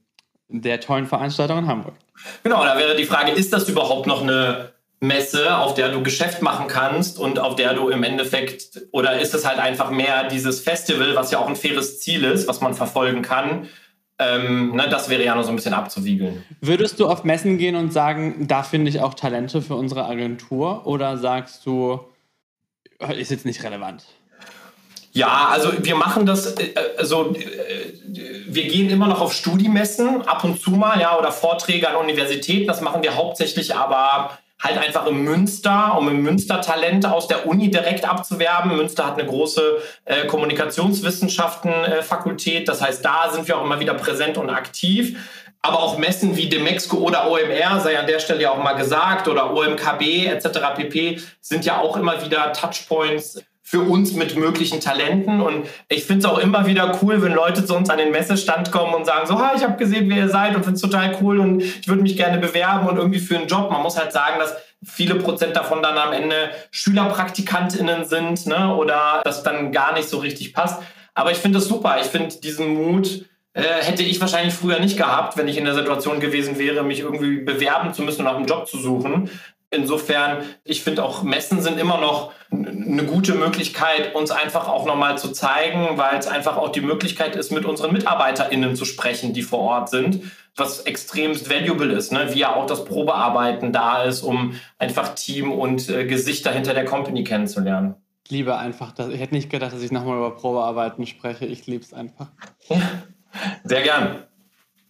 [0.49, 1.95] der tollen Veranstaltung in Hamburg.
[2.43, 4.72] Genau, da wäre die Frage, ist das überhaupt noch eine
[5.03, 9.33] Messe, auf der du Geschäft machen kannst und auf der du im Endeffekt, oder ist
[9.33, 12.73] es halt einfach mehr dieses Festival, was ja auch ein faires Ziel ist, was man
[12.73, 13.67] verfolgen kann,
[14.17, 16.45] ähm, ne, das wäre ja noch so ein bisschen abzuwiegeln.
[16.61, 20.87] Würdest du auf Messen gehen und sagen, da finde ich auch Talente für unsere Agentur?
[20.87, 21.99] Oder sagst du,
[23.17, 24.05] ist jetzt nicht relevant?
[25.11, 27.43] Ja, also wir machen das, äh, also äh,
[28.47, 32.67] wir gehen immer noch auf Studiemessen, ab und zu mal, ja, oder Vorträge an Universitäten.
[32.67, 37.45] Das machen wir hauptsächlich aber halt einfach im Münster, um im Münster Talent aus der
[37.45, 38.73] Uni direkt abzuwerben.
[38.75, 42.61] Münster hat eine große äh, Kommunikationswissenschaften-Fakultät.
[42.61, 45.17] Äh, das heißt, da sind wir auch immer wieder präsent und aktiv.
[45.61, 49.29] Aber auch Messen wie Demexco oder OMR, sei an der Stelle ja auch mal gesagt,
[49.29, 50.59] oder OMKB etc.
[50.75, 51.21] pp.
[51.39, 55.41] sind ja auch immer wieder Touchpoints für uns mit möglichen Talenten.
[55.41, 58.71] Und ich finde es auch immer wieder cool, wenn Leute zu uns an den Messestand
[58.71, 61.17] kommen und sagen so, ha, ich habe gesehen, wer ihr seid und finde es total
[61.21, 63.71] cool und ich würde mich gerne bewerben und irgendwie für einen Job.
[63.71, 64.53] Man muss halt sagen, dass
[64.85, 68.75] viele Prozent davon dann am Ende SchülerpraktikantInnen sind ne?
[68.75, 70.83] oder das dann gar nicht so richtig passt.
[71.13, 71.97] Aber ich finde es super.
[72.01, 75.75] Ich finde diesen Mut, äh, hätte ich wahrscheinlich früher nicht gehabt, wenn ich in der
[75.75, 79.29] Situation gewesen wäre, mich irgendwie bewerben zu müssen und nach einem Job zu suchen.
[79.73, 85.17] Insofern, ich finde auch Messen sind immer noch eine gute Möglichkeit, uns einfach auch nochmal
[85.17, 89.41] zu zeigen, weil es einfach auch die Möglichkeit ist, mit unseren MitarbeiterInnen zu sprechen, die
[89.41, 90.21] vor Ort sind,
[90.55, 92.29] was extremst valuable ist, ne?
[92.33, 96.85] wie ja auch das Probearbeiten da ist, um einfach Team und äh, Gesichter hinter der
[96.85, 97.95] Company kennenzulernen.
[98.25, 99.09] Ich liebe einfach, das.
[99.09, 101.45] ich hätte nicht gedacht, dass ich nochmal über Probearbeiten spreche.
[101.45, 102.27] Ich liebe es einfach.
[103.63, 104.23] Sehr gern.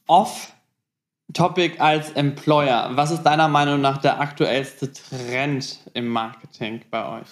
[0.08, 0.54] Off
[1.34, 2.92] Topic als Employer.
[2.94, 7.28] Was ist deiner Meinung nach der aktuellste Trend im Marketing bei euch?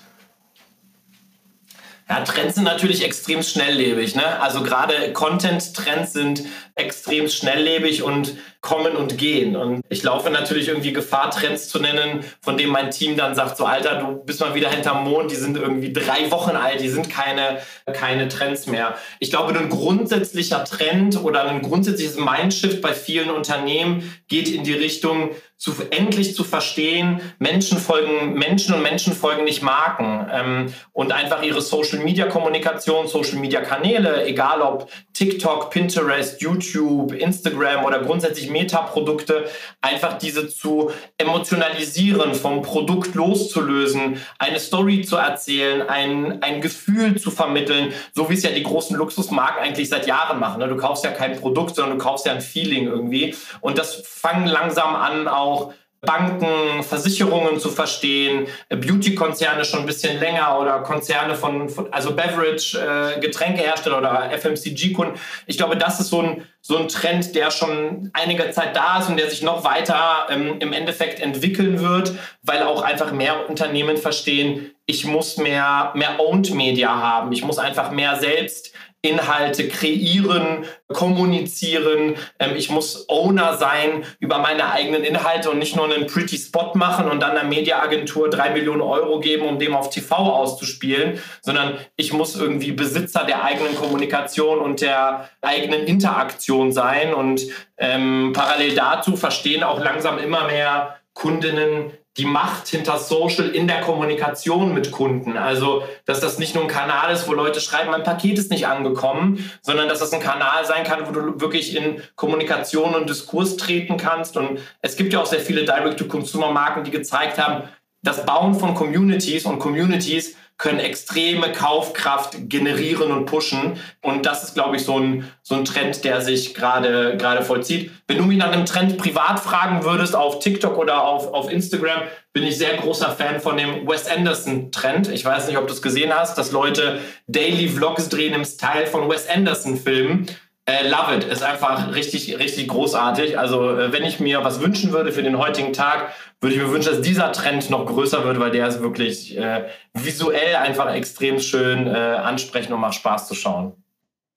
[2.09, 4.15] Ja, Trends sind natürlich extrem schnelllebig.
[4.15, 4.41] Ne?
[4.41, 6.43] Also gerade Content-Trends sind
[6.75, 9.55] extrem schnelllebig und kommen und gehen.
[9.55, 13.57] Und ich laufe natürlich irgendwie Gefahr, Trends zu nennen, von denen mein Team dann sagt,
[13.57, 16.89] so Alter, du bist mal wieder hinterm Mond, die sind irgendwie drei Wochen alt, die
[16.89, 17.59] sind keine,
[17.91, 18.95] keine Trends mehr.
[19.19, 24.73] Ich glaube, ein grundsätzlicher Trend oder ein grundsätzliches Mindshift bei vielen Unternehmen geht in die
[24.73, 30.27] Richtung, zu, endlich zu verstehen, Menschen folgen Menschen und Menschen folgen nicht Marken.
[30.33, 39.45] Ähm, und einfach ihre Social-Media-Kommunikation, Social-Media-Kanäle, egal ob TikTok, Pinterest, YouTube, Instagram oder grundsätzlich Metaprodukte,
[39.81, 47.31] einfach diese zu emotionalisieren, vom Produkt loszulösen, eine Story zu erzählen, ein, ein Gefühl zu
[47.31, 50.59] vermitteln, so wie es ja die großen Luxusmarken eigentlich seit Jahren machen.
[50.59, 50.67] Ne?
[50.67, 53.35] Du kaufst ja kein Produkt, sondern du kaufst ja ein Feeling irgendwie.
[53.59, 60.19] Und das fangen langsam an, auch Banken, Versicherungen zu verstehen, äh, Beauty-Konzerne schon ein bisschen
[60.19, 65.19] länger oder Konzerne von, von also Beverage, äh, Getränkehersteller oder FMCG-Kunden.
[65.45, 69.09] Ich glaube, das ist so ein, so ein Trend, der schon einige Zeit da ist
[69.09, 73.97] und der sich noch weiter ähm, im Endeffekt entwickeln wird, weil auch einfach mehr Unternehmen
[73.97, 77.31] verstehen, ich muss mehr, mehr Owned Media haben.
[77.31, 78.73] Ich muss einfach mehr selbst
[79.03, 82.15] Inhalte kreieren, kommunizieren.
[82.37, 86.73] Ähm, ich muss Owner sein über meine eigenen Inhalte und nicht nur einen Pretty Spot
[86.75, 91.77] machen und dann einer Mediaagentur drei Millionen Euro geben, um dem auf TV auszuspielen, sondern
[91.95, 97.15] ich muss irgendwie Besitzer der eigenen Kommunikation und der eigenen Interaktion sein.
[97.15, 97.41] Und
[97.77, 103.81] ähm, parallel dazu verstehen auch langsam immer mehr Kundinnen, die Macht hinter Social in der
[103.81, 105.37] Kommunikation mit Kunden.
[105.37, 108.67] Also, dass das nicht nur ein Kanal ist, wo Leute schreiben, mein Paket ist nicht
[108.67, 113.55] angekommen, sondern dass das ein Kanal sein kann, wo du wirklich in Kommunikation und Diskurs
[113.55, 114.35] treten kannst.
[114.35, 117.69] Und es gibt ja auch sehr viele Direct-to-Consumer-Marken, die gezeigt haben,
[118.03, 123.79] das Bauen von Communities und Communities können extreme Kaufkraft generieren und pushen.
[124.01, 127.89] Und das ist, glaube ich, so ein, so ein Trend, der sich gerade vollzieht.
[128.07, 132.03] Wenn du mich nach einem Trend privat fragen würdest, auf TikTok oder auf, auf Instagram,
[132.31, 135.09] bin ich sehr großer Fan von dem Wes Anderson-Trend.
[135.09, 138.85] Ich weiß nicht, ob du es gesehen hast, dass Leute Daily Vlogs drehen im Style
[138.85, 140.27] von Wes Anderson-Filmen.
[140.71, 143.37] Äh, love it, ist einfach richtig, richtig großartig.
[143.37, 146.71] Also, äh, wenn ich mir was wünschen würde für den heutigen Tag, würde ich mir
[146.71, 151.39] wünschen, dass dieser Trend noch größer wird, weil der ist wirklich äh, visuell einfach extrem
[151.39, 153.73] schön äh, ansprechend und macht Spaß zu schauen.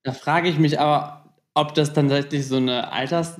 [0.02, 1.24] Da frage ich mich aber,
[1.54, 3.36] ob das dann tatsächlich so eine Alters,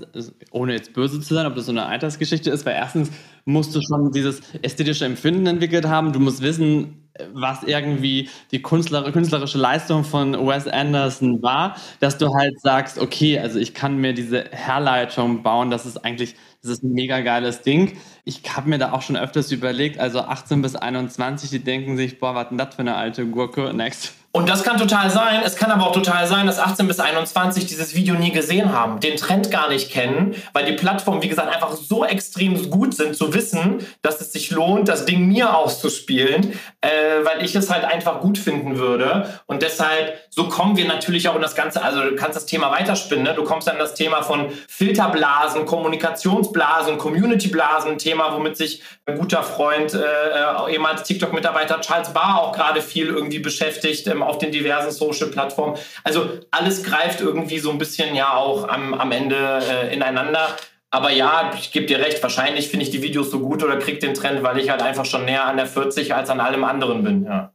[0.52, 3.10] ohne jetzt böse zu sein, ob das so eine Altersgeschichte ist, weil erstens
[3.44, 6.12] musst du schon dieses ästhetische Empfinden entwickelt haben.
[6.12, 12.60] Du musst wissen, was irgendwie die künstlerische Leistung von Wes Anderson war, dass du halt
[12.60, 16.92] sagst, okay, also ich kann mir diese Herleitung bauen, das ist eigentlich, das ist ein
[16.92, 17.96] mega geiles Ding.
[18.24, 22.18] Ich habe mir da auch schon öfters überlegt, also 18 bis 21, die denken sich,
[22.18, 24.14] boah, was denn das für eine alte Gurke, next.
[24.36, 25.42] Und das kann total sein.
[25.44, 28.98] Es kann aber auch total sein, dass 18 bis 21 dieses Video nie gesehen haben,
[28.98, 33.14] den Trend gar nicht kennen, weil die Plattformen, wie gesagt, einfach so extrem gut sind,
[33.14, 36.88] zu wissen, dass es sich lohnt, das Ding mir auszuspielen, äh,
[37.22, 39.40] weil ich es halt einfach gut finden würde.
[39.46, 42.72] Und deshalb, so kommen wir natürlich auch in das Ganze, also du kannst das Thema
[42.72, 43.22] weiterspinnen.
[43.22, 43.34] Ne?
[43.34, 49.94] Du kommst dann das Thema von Filterblasen, Kommunikationsblasen, Communityblasen, Thema, womit sich ein guter Freund,
[49.94, 54.08] äh, äh ehemals TikTok-Mitarbeiter Charles Barr auch gerade viel irgendwie beschäftigt.
[54.08, 55.76] Ähm, auf den diversen Social-Plattformen.
[56.02, 60.56] Also alles greift irgendwie so ein bisschen ja auch am, am Ende äh, ineinander.
[60.90, 63.98] Aber ja, ich gebe dir recht, wahrscheinlich finde ich die Videos so gut oder kriege
[63.98, 67.02] den Trend, weil ich halt einfach schon näher an der 40 als an allem anderen
[67.02, 67.24] bin.
[67.24, 67.52] Ja.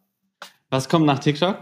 [0.70, 1.58] Was kommt nach TikTok?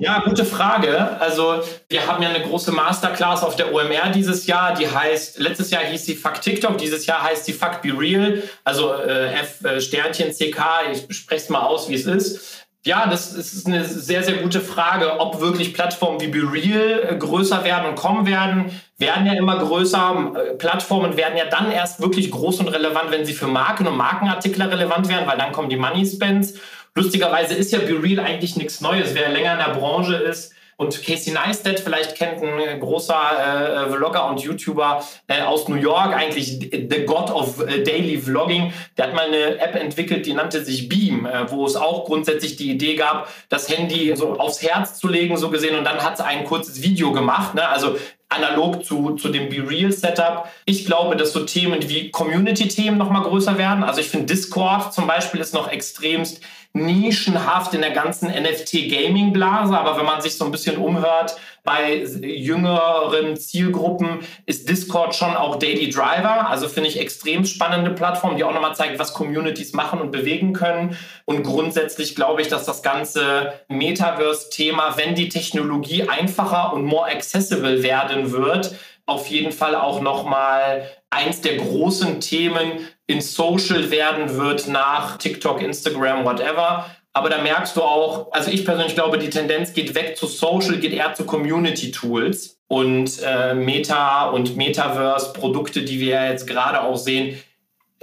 [0.00, 1.20] Ja, gute Frage.
[1.20, 5.70] Also wir haben ja eine große Masterclass auf der OMR dieses Jahr, die heißt, letztes
[5.70, 9.62] Jahr hieß sie Fuck TikTok, dieses Jahr heißt sie Fuck Be Real, also äh, F
[9.62, 10.58] äh, Sternchen CK,
[10.90, 12.66] ich spreche es mal aus, wie es ist.
[12.86, 17.62] Ja, das ist eine sehr, sehr gute Frage, ob wirklich Plattformen wie BeReal äh, größer
[17.62, 18.72] werden und kommen werden.
[18.96, 20.32] Werden ja immer größer.
[20.34, 23.98] Äh, Plattformen werden ja dann erst wirklich groß und relevant, wenn sie für Marken und
[23.98, 26.54] Markenartikler relevant werden, weil dann kommen die Money Spends.
[26.94, 29.14] Lustigerweise ist ja BeReal eigentlich nichts Neues.
[29.14, 34.30] Wer länger in der Branche ist, und Casey Neistat vielleicht kennt ein großer äh, Vlogger
[34.30, 38.72] und YouTuber äh, aus New York, eigentlich the God of äh, Daily Vlogging.
[38.96, 42.56] Der hat mal eine App entwickelt, die nannte sich Beam, äh, wo es auch grundsätzlich
[42.56, 45.76] die Idee gab, das Handy so aufs Herz zu legen, so gesehen.
[45.76, 47.54] Und dann hat es ein kurzes Video gemacht.
[47.54, 47.68] Ne?
[47.68, 47.96] Also
[48.30, 50.48] analog zu, zu dem Be Real Setup.
[50.64, 53.84] Ich glaube, dass so Themen wie Community-Themen noch mal größer werden.
[53.84, 56.40] Also ich finde Discord zum Beispiel ist noch extremst
[56.72, 63.36] nischenhaft in der ganzen NFT-Gaming-Blase, aber wenn man sich so ein bisschen umhört, bei jüngeren
[63.36, 66.48] Zielgruppen ist Discord schon auch Daily Driver.
[66.48, 70.52] Also finde ich extrem spannende Plattform, die auch nochmal zeigt, was Communities machen und bewegen
[70.54, 70.96] können.
[71.26, 77.82] Und grundsätzlich glaube ich, dass das ganze Metaverse-Thema, wenn die Technologie einfacher und more accessible
[77.82, 78.74] werden wird,
[79.10, 85.60] auf jeden Fall auch nochmal eins der großen Themen in Social werden wird nach TikTok,
[85.60, 86.86] Instagram, whatever.
[87.12, 90.76] Aber da merkst du auch, also ich persönlich glaube, die Tendenz geht weg zu Social,
[90.76, 92.58] geht eher zu Community-Tools.
[92.68, 97.36] Und äh, Meta und Metaverse-Produkte, die wir jetzt gerade auch sehen,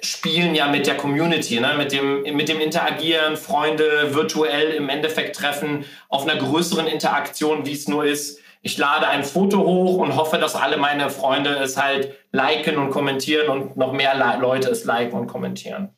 [0.02, 1.76] spielen ja mit der Community, ne?
[1.78, 7.72] mit, dem, mit dem Interagieren, Freunde virtuell im Endeffekt treffen, auf einer größeren Interaktion, wie
[7.72, 11.78] es nur ist ich lade ein Foto hoch und hoffe, dass alle meine Freunde es
[11.78, 15.90] halt liken und kommentieren und noch mehr Leute es liken und kommentieren.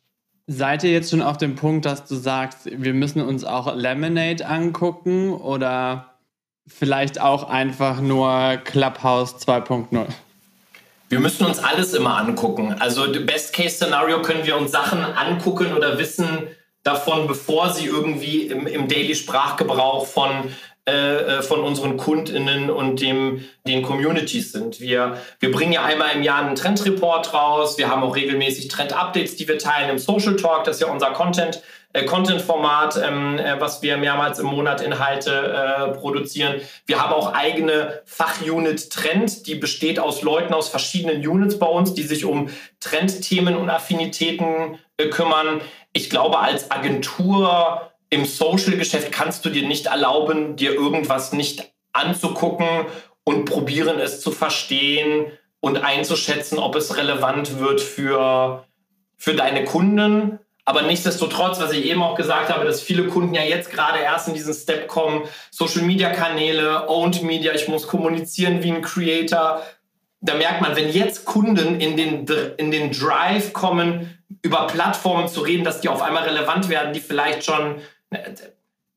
[0.46, 4.46] Seid ihr jetzt schon auf dem Punkt, dass du sagst, wir müssen uns auch Lemonade
[4.46, 6.18] angucken oder
[6.66, 10.06] vielleicht auch einfach nur Clubhouse 2.0?
[11.08, 12.76] Wir müssen uns alles immer angucken.
[12.78, 16.26] Also Best-Case-Szenario können wir uns Sachen angucken oder wissen
[16.82, 20.30] davon, bevor sie irgendwie im, im Daily-Sprachgebrauch von
[20.88, 24.80] äh, äh, von unseren KundInnen und dem, den Communities sind.
[24.80, 27.76] Wir, wir bringen ja einmal im Jahr einen Trendreport raus.
[27.76, 30.64] Wir haben auch regelmäßig Trend-Updates, die wir teilen im Social Talk.
[30.64, 31.62] Das ist ja unser Content.
[31.92, 36.60] Äh, Content-Format, ähm, äh, was wir mehrmals im Monat Inhalte äh, produzieren.
[36.86, 41.92] Wir haben auch eigene Fachunit Trend, die besteht aus Leuten aus verschiedenen Units bei uns,
[41.94, 44.78] die sich um Trendthemen und Affinitäten
[45.10, 45.60] kümmern.
[45.92, 52.66] Ich glaube, als Agentur im Social-Geschäft kannst du dir nicht erlauben, dir irgendwas nicht anzugucken
[53.24, 55.26] und probieren es zu verstehen
[55.60, 58.64] und einzuschätzen, ob es relevant wird für,
[59.16, 60.40] für deine Kunden.
[60.64, 64.28] Aber nichtsdestotrotz, was ich eben auch gesagt habe, dass viele Kunden ja jetzt gerade erst
[64.28, 69.62] in diesen Step kommen, Social-Media-Kanäle, Owned Media, ich muss kommunizieren wie ein Creator.
[70.20, 75.40] Da merkt man, wenn jetzt Kunden in den, in den Drive kommen, über Plattformen zu
[75.40, 77.80] reden, dass die auf einmal relevant werden, die vielleicht schon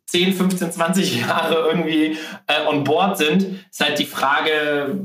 [0.08, 4.96] 10, 15, 20 Jahre irgendwie äh, on board sind, ist halt die Frage,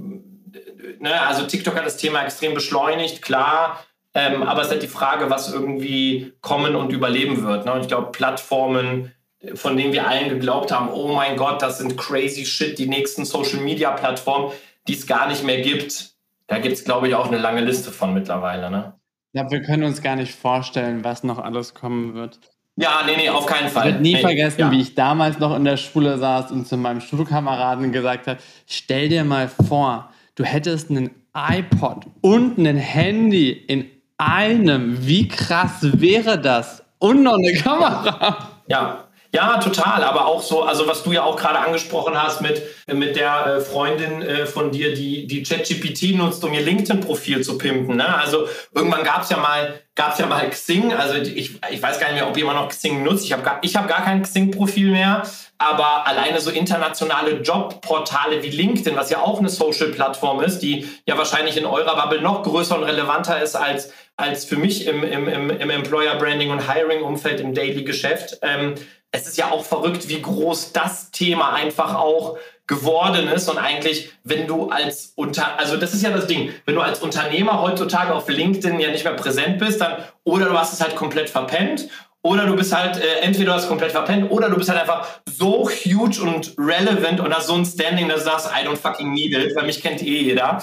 [1.01, 3.85] ne, also TikTok hat das Thema extrem beschleunigt, klar,
[4.15, 7.67] ähm, aber es ist halt die Frage, was irgendwie kommen und überleben wird.
[7.67, 7.73] Ne?
[7.73, 9.13] Und ich glaube, Plattformen,
[9.55, 13.25] von denen wir allen geglaubt haben, oh mein Gott, das sind crazy shit, die nächsten
[13.25, 14.53] Social-Media-Plattformen,
[14.89, 16.15] die es gar nicht mehr gibt,
[16.49, 18.71] da gibt es, glaube ich, auch eine lange Liste von mittlerweile.
[18.71, 18.95] Ne?
[19.33, 22.41] Ja, wir können uns gar nicht vorstellen, was noch alles kommen wird.
[22.81, 23.89] Ja, nee, nee, auf keinen Fall.
[23.89, 24.70] Ich werde nie nee, vergessen, ja.
[24.70, 29.09] wie ich damals noch in der Schule saß und zu meinem Schulkameraden gesagt habe, stell
[29.09, 35.05] dir mal vor, du hättest einen iPod und ein Handy in einem.
[35.05, 36.85] Wie krass wäre das?
[36.99, 38.49] Und noch eine Kamera.
[38.68, 40.05] Ja, ja, total.
[40.05, 43.61] Aber auch so, also was du ja auch gerade angesprochen hast mit, mit der äh,
[43.61, 47.97] Freundin äh, von dir, die, die ChatGPT nutzt, um ihr LinkedIn-Profil zu pimpen.
[47.97, 48.16] Ne?
[48.16, 50.95] Also irgendwann gab es ja mal, gab's ja mal Xing.
[50.95, 53.24] Also ich, ich weiß gar nicht mehr, ob jemand noch Xing nutzt.
[53.26, 55.22] Ich habe gar, ich hab gar kein Xing-Profil mehr.
[55.59, 61.18] Aber alleine so internationale Jobportale wie LinkedIn, was ja auch eine Social-Plattform ist, die ja
[61.18, 65.29] wahrscheinlich in eurer Bubble noch größer und relevanter ist als, als für mich im, im,
[65.29, 68.39] im, im Employer-Branding und Hiring-Umfeld im Daily-Geschäft.
[68.43, 68.76] Ähm,
[69.11, 74.13] es ist ja auch verrückt, wie groß das Thema einfach auch geworden ist und eigentlich,
[74.25, 78.15] wenn du als Unter, also das ist ja das Ding, wenn du als Unternehmer heutzutage
[78.15, 81.89] auf LinkedIn ja nicht mehr präsent bist, dann oder du hast es halt komplett verpennt
[82.23, 84.81] oder du bist halt, äh, entweder du hast es komplett verpennt oder du bist halt
[84.81, 88.77] einfach so huge und relevant und hast so ein Standing, dass du sagst, I don't
[88.77, 90.63] fucking need it, weil mich kennt eh jeder.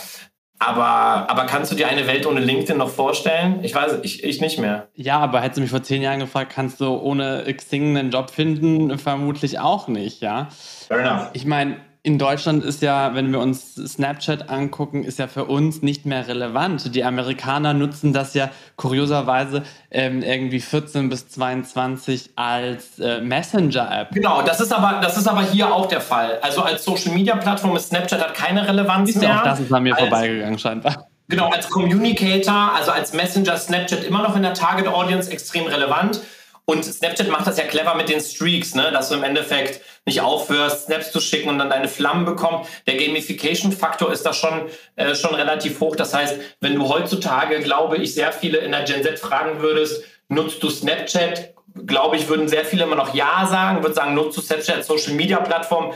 [0.59, 3.59] Aber, aber kannst du dir eine Welt ohne LinkedIn noch vorstellen?
[3.63, 4.87] Ich weiß, ich, ich nicht mehr.
[4.95, 8.29] Ja, aber hättest du mich vor zehn Jahren gefragt, kannst du ohne Xing einen Job
[8.29, 8.97] finden?
[8.97, 10.47] Vermutlich auch nicht, ja.
[10.87, 11.29] Fair enough.
[11.33, 15.81] Ich meine, in Deutschland ist ja, wenn wir uns Snapchat angucken, ist ja für uns
[15.81, 16.93] nicht mehr relevant.
[16.93, 24.11] Die Amerikaner nutzen das ja kurioserweise ähm, irgendwie 14 bis 22 als äh, Messenger-App.
[24.11, 26.37] Genau, das ist, aber, das ist aber hier auch der Fall.
[26.43, 29.39] Also als Social-Media-Plattform ist Snapchat hat keine Relevanz du, mehr.
[29.39, 31.07] auch das ist an mir als, vorbeigegangen scheinbar.
[31.27, 36.21] Genau, als Communicator, also als Messenger, Snapchat immer noch in der Target-Audience extrem relevant.
[36.65, 38.91] Und Snapchat macht das ja clever mit den Streaks, ne?
[38.91, 42.69] dass du im Endeffekt nicht aufhörst, Snaps zu schicken und dann deine Flammen bekommst.
[42.87, 45.95] Der Gamification-Faktor ist da schon, äh, schon relativ hoch.
[45.95, 50.03] Das heißt, wenn du heutzutage, glaube ich, sehr viele in der Gen Z fragen würdest,
[50.29, 51.53] nutzt du Snapchat?
[51.85, 55.93] Glaube ich, würden sehr viele immer noch Ja sagen, würde sagen, nutzt du Snapchat Social-Media-Plattform?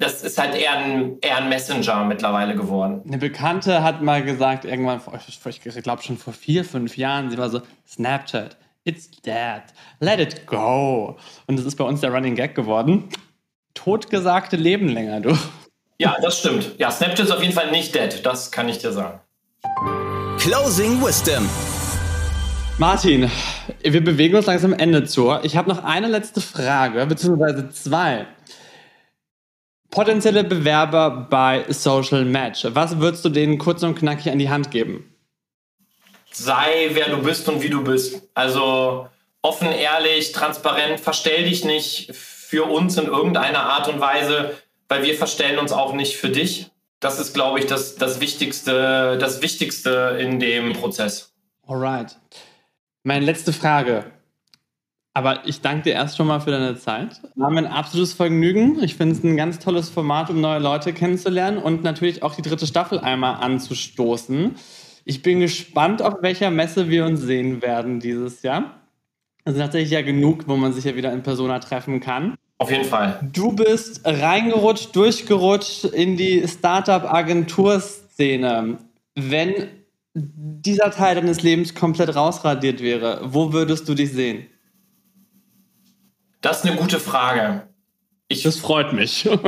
[0.00, 3.02] das ist halt eher ein, eher ein Messenger mittlerweile geworden.
[3.06, 7.50] Eine Bekannte hat mal gesagt, irgendwann, ich glaube schon vor vier, fünf Jahren, sie war
[7.50, 9.62] so, Snapchat, it's dead,
[10.00, 11.18] let it go.
[11.46, 13.10] Und das ist bei uns der Running Gag geworden.
[13.74, 15.38] Totgesagte leben länger, du.
[15.98, 16.78] Ja, das stimmt.
[16.78, 19.20] Ja, Snapchat ist auf jeden Fall nicht dead, das kann ich dir sagen.
[20.38, 21.48] Closing Wisdom.
[22.78, 23.30] Martin,
[23.82, 25.36] wir bewegen uns langsam am Ende zu.
[25.42, 28.26] Ich habe noch eine letzte Frage, beziehungsweise zwei.
[29.90, 32.64] Potenzielle Bewerber bei Social Match.
[32.70, 35.14] Was würdest du denen kurz und knackig an die Hand geben?
[36.32, 38.22] Sei, wer du bist und wie du bist.
[38.32, 39.08] Also
[39.42, 42.14] offen, ehrlich, transparent, verstell dich nicht
[42.50, 44.56] für uns in irgendeiner Art und Weise,
[44.88, 46.72] weil wir verstellen uns auch nicht für dich.
[46.98, 51.32] Das ist, glaube ich, das, das, Wichtigste, das Wichtigste in dem Prozess.
[51.64, 52.16] Alright.
[53.04, 54.06] Meine letzte Frage.
[55.14, 57.20] Aber ich danke dir erst schon mal für deine Zeit.
[57.36, 58.82] War mir ein absolutes Vergnügen.
[58.82, 62.42] Ich finde es ein ganz tolles Format, um neue Leute kennenzulernen und natürlich auch die
[62.42, 64.56] dritte Staffel einmal anzustoßen.
[65.04, 68.80] Ich bin gespannt, auf welcher Messe wir uns sehen werden dieses Jahr.
[69.44, 72.36] Es ist tatsächlich ja genug, wo man sich ja wieder in Persona treffen kann.
[72.60, 73.18] Auf jeden Fall.
[73.32, 78.76] Du bist reingerutscht, durchgerutscht in die Startup-Agenturszene.
[79.14, 79.68] Wenn
[80.12, 84.46] dieser Teil deines Lebens komplett rausradiert wäre, wo würdest du dich sehen?
[86.42, 87.62] Das ist eine gute Frage.
[88.28, 89.26] Ich, das freut mich.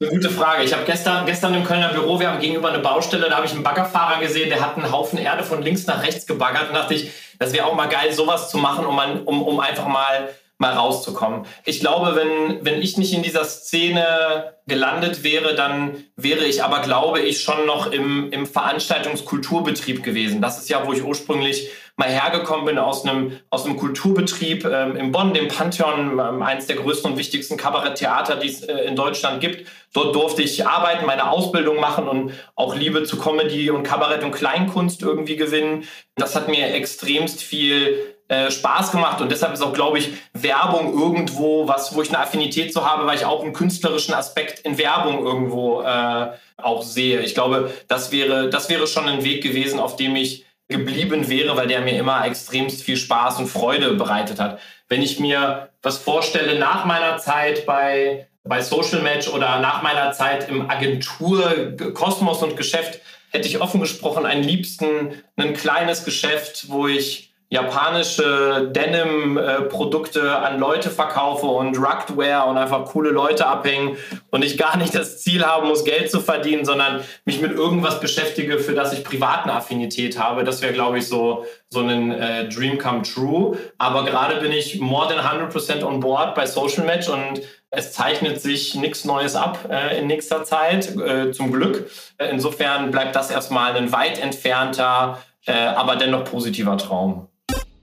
[0.00, 0.62] Eine gute Frage.
[0.62, 3.52] Ich habe gestern, gestern im Kölner Büro, wir haben gegenüber eine Baustelle, da habe ich
[3.52, 6.94] einen Baggerfahrer gesehen, der hat einen Haufen Erde von links nach rechts gebaggert und dachte
[6.94, 7.10] ich,
[7.40, 10.28] das wäre auch mal geil, sowas zu machen, um, man, um, um einfach mal
[10.58, 11.46] mal rauszukommen.
[11.64, 16.80] Ich glaube, wenn, wenn ich nicht in dieser Szene gelandet wäre, dann wäre ich aber,
[16.80, 20.42] glaube ich, schon noch im, im Veranstaltungskulturbetrieb gewesen.
[20.42, 24.96] Das ist ja, wo ich ursprünglich mal hergekommen bin aus einem, aus einem Kulturbetrieb ähm,
[24.96, 28.96] in Bonn, dem Pantheon, ähm, eines der größten und wichtigsten Kabaretttheater, die es äh, in
[28.96, 29.68] Deutschland gibt.
[29.92, 34.32] Dort durfte ich arbeiten, meine Ausbildung machen und auch Liebe zu Comedy und Kabarett und
[34.32, 35.84] Kleinkunst irgendwie gewinnen.
[36.14, 40.92] Das hat mir extremst viel äh, Spaß gemacht und deshalb ist auch, glaube ich, Werbung
[40.92, 44.76] irgendwo was, wo ich eine Affinität zu habe, weil ich auch einen künstlerischen Aspekt in
[44.76, 47.20] Werbung irgendwo äh, auch sehe.
[47.20, 51.56] Ich glaube, das wäre, das wäre schon ein Weg gewesen, auf dem ich geblieben wäre,
[51.56, 54.60] weil der mir immer extremst viel Spaß und Freude bereitet hat.
[54.88, 60.12] Wenn ich mir was vorstelle nach meiner Zeit bei, bei Social Match oder nach meiner
[60.12, 63.00] Zeit im Agentur Kosmos und Geschäft,
[63.30, 70.90] hätte ich offen gesprochen am liebsten ein kleines Geschäft, wo ich japanische Denim-Produkte an Leute
[70.90, 73.96] verkaufe und Ruggedware und einfach coole Leute abhängen
[74.30, 78.00] und ich gar nicht das Ziel haben muss, Geld zu verdienen, sondern mich mit irgendwas
[78.00, 80.44] beschäftige, für das ich privaten Affinität habe.
[80.44, 83.56] Das wäre, glaube ich, so, so ein äh, Dream come true.
[83.78, 87.40] Aber gerade bin ich more than 100% on board bei Social Match und
[87.70, 91.90] es zeichnet sich nichts Neues ab äh, in nächster Zeit, äh, zum Glück.
[92.18, 97.28] insofern bleibt das erstmal ein weit entfernter, äh, aber dennoch positiver Traum.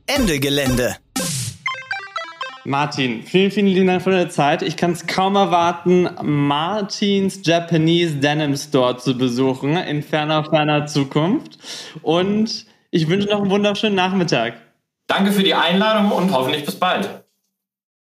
[0.07, 0.97] Ende Gelände.
[2.63, 4.61] Martin, vielen, vielen lieben Dank für deine Zeit.
[4.61, 11.57] Ich kann es kaum erwarten, Martins Japanese Denim Store zu besuchen in ferner, ferner Zukunft.
[12.03, 14.53] Und ich wünsche noch einen wunderschönen Nachmittag.
[15.07, 17.24] Danke für die Einladung und hoffentlich bis bald.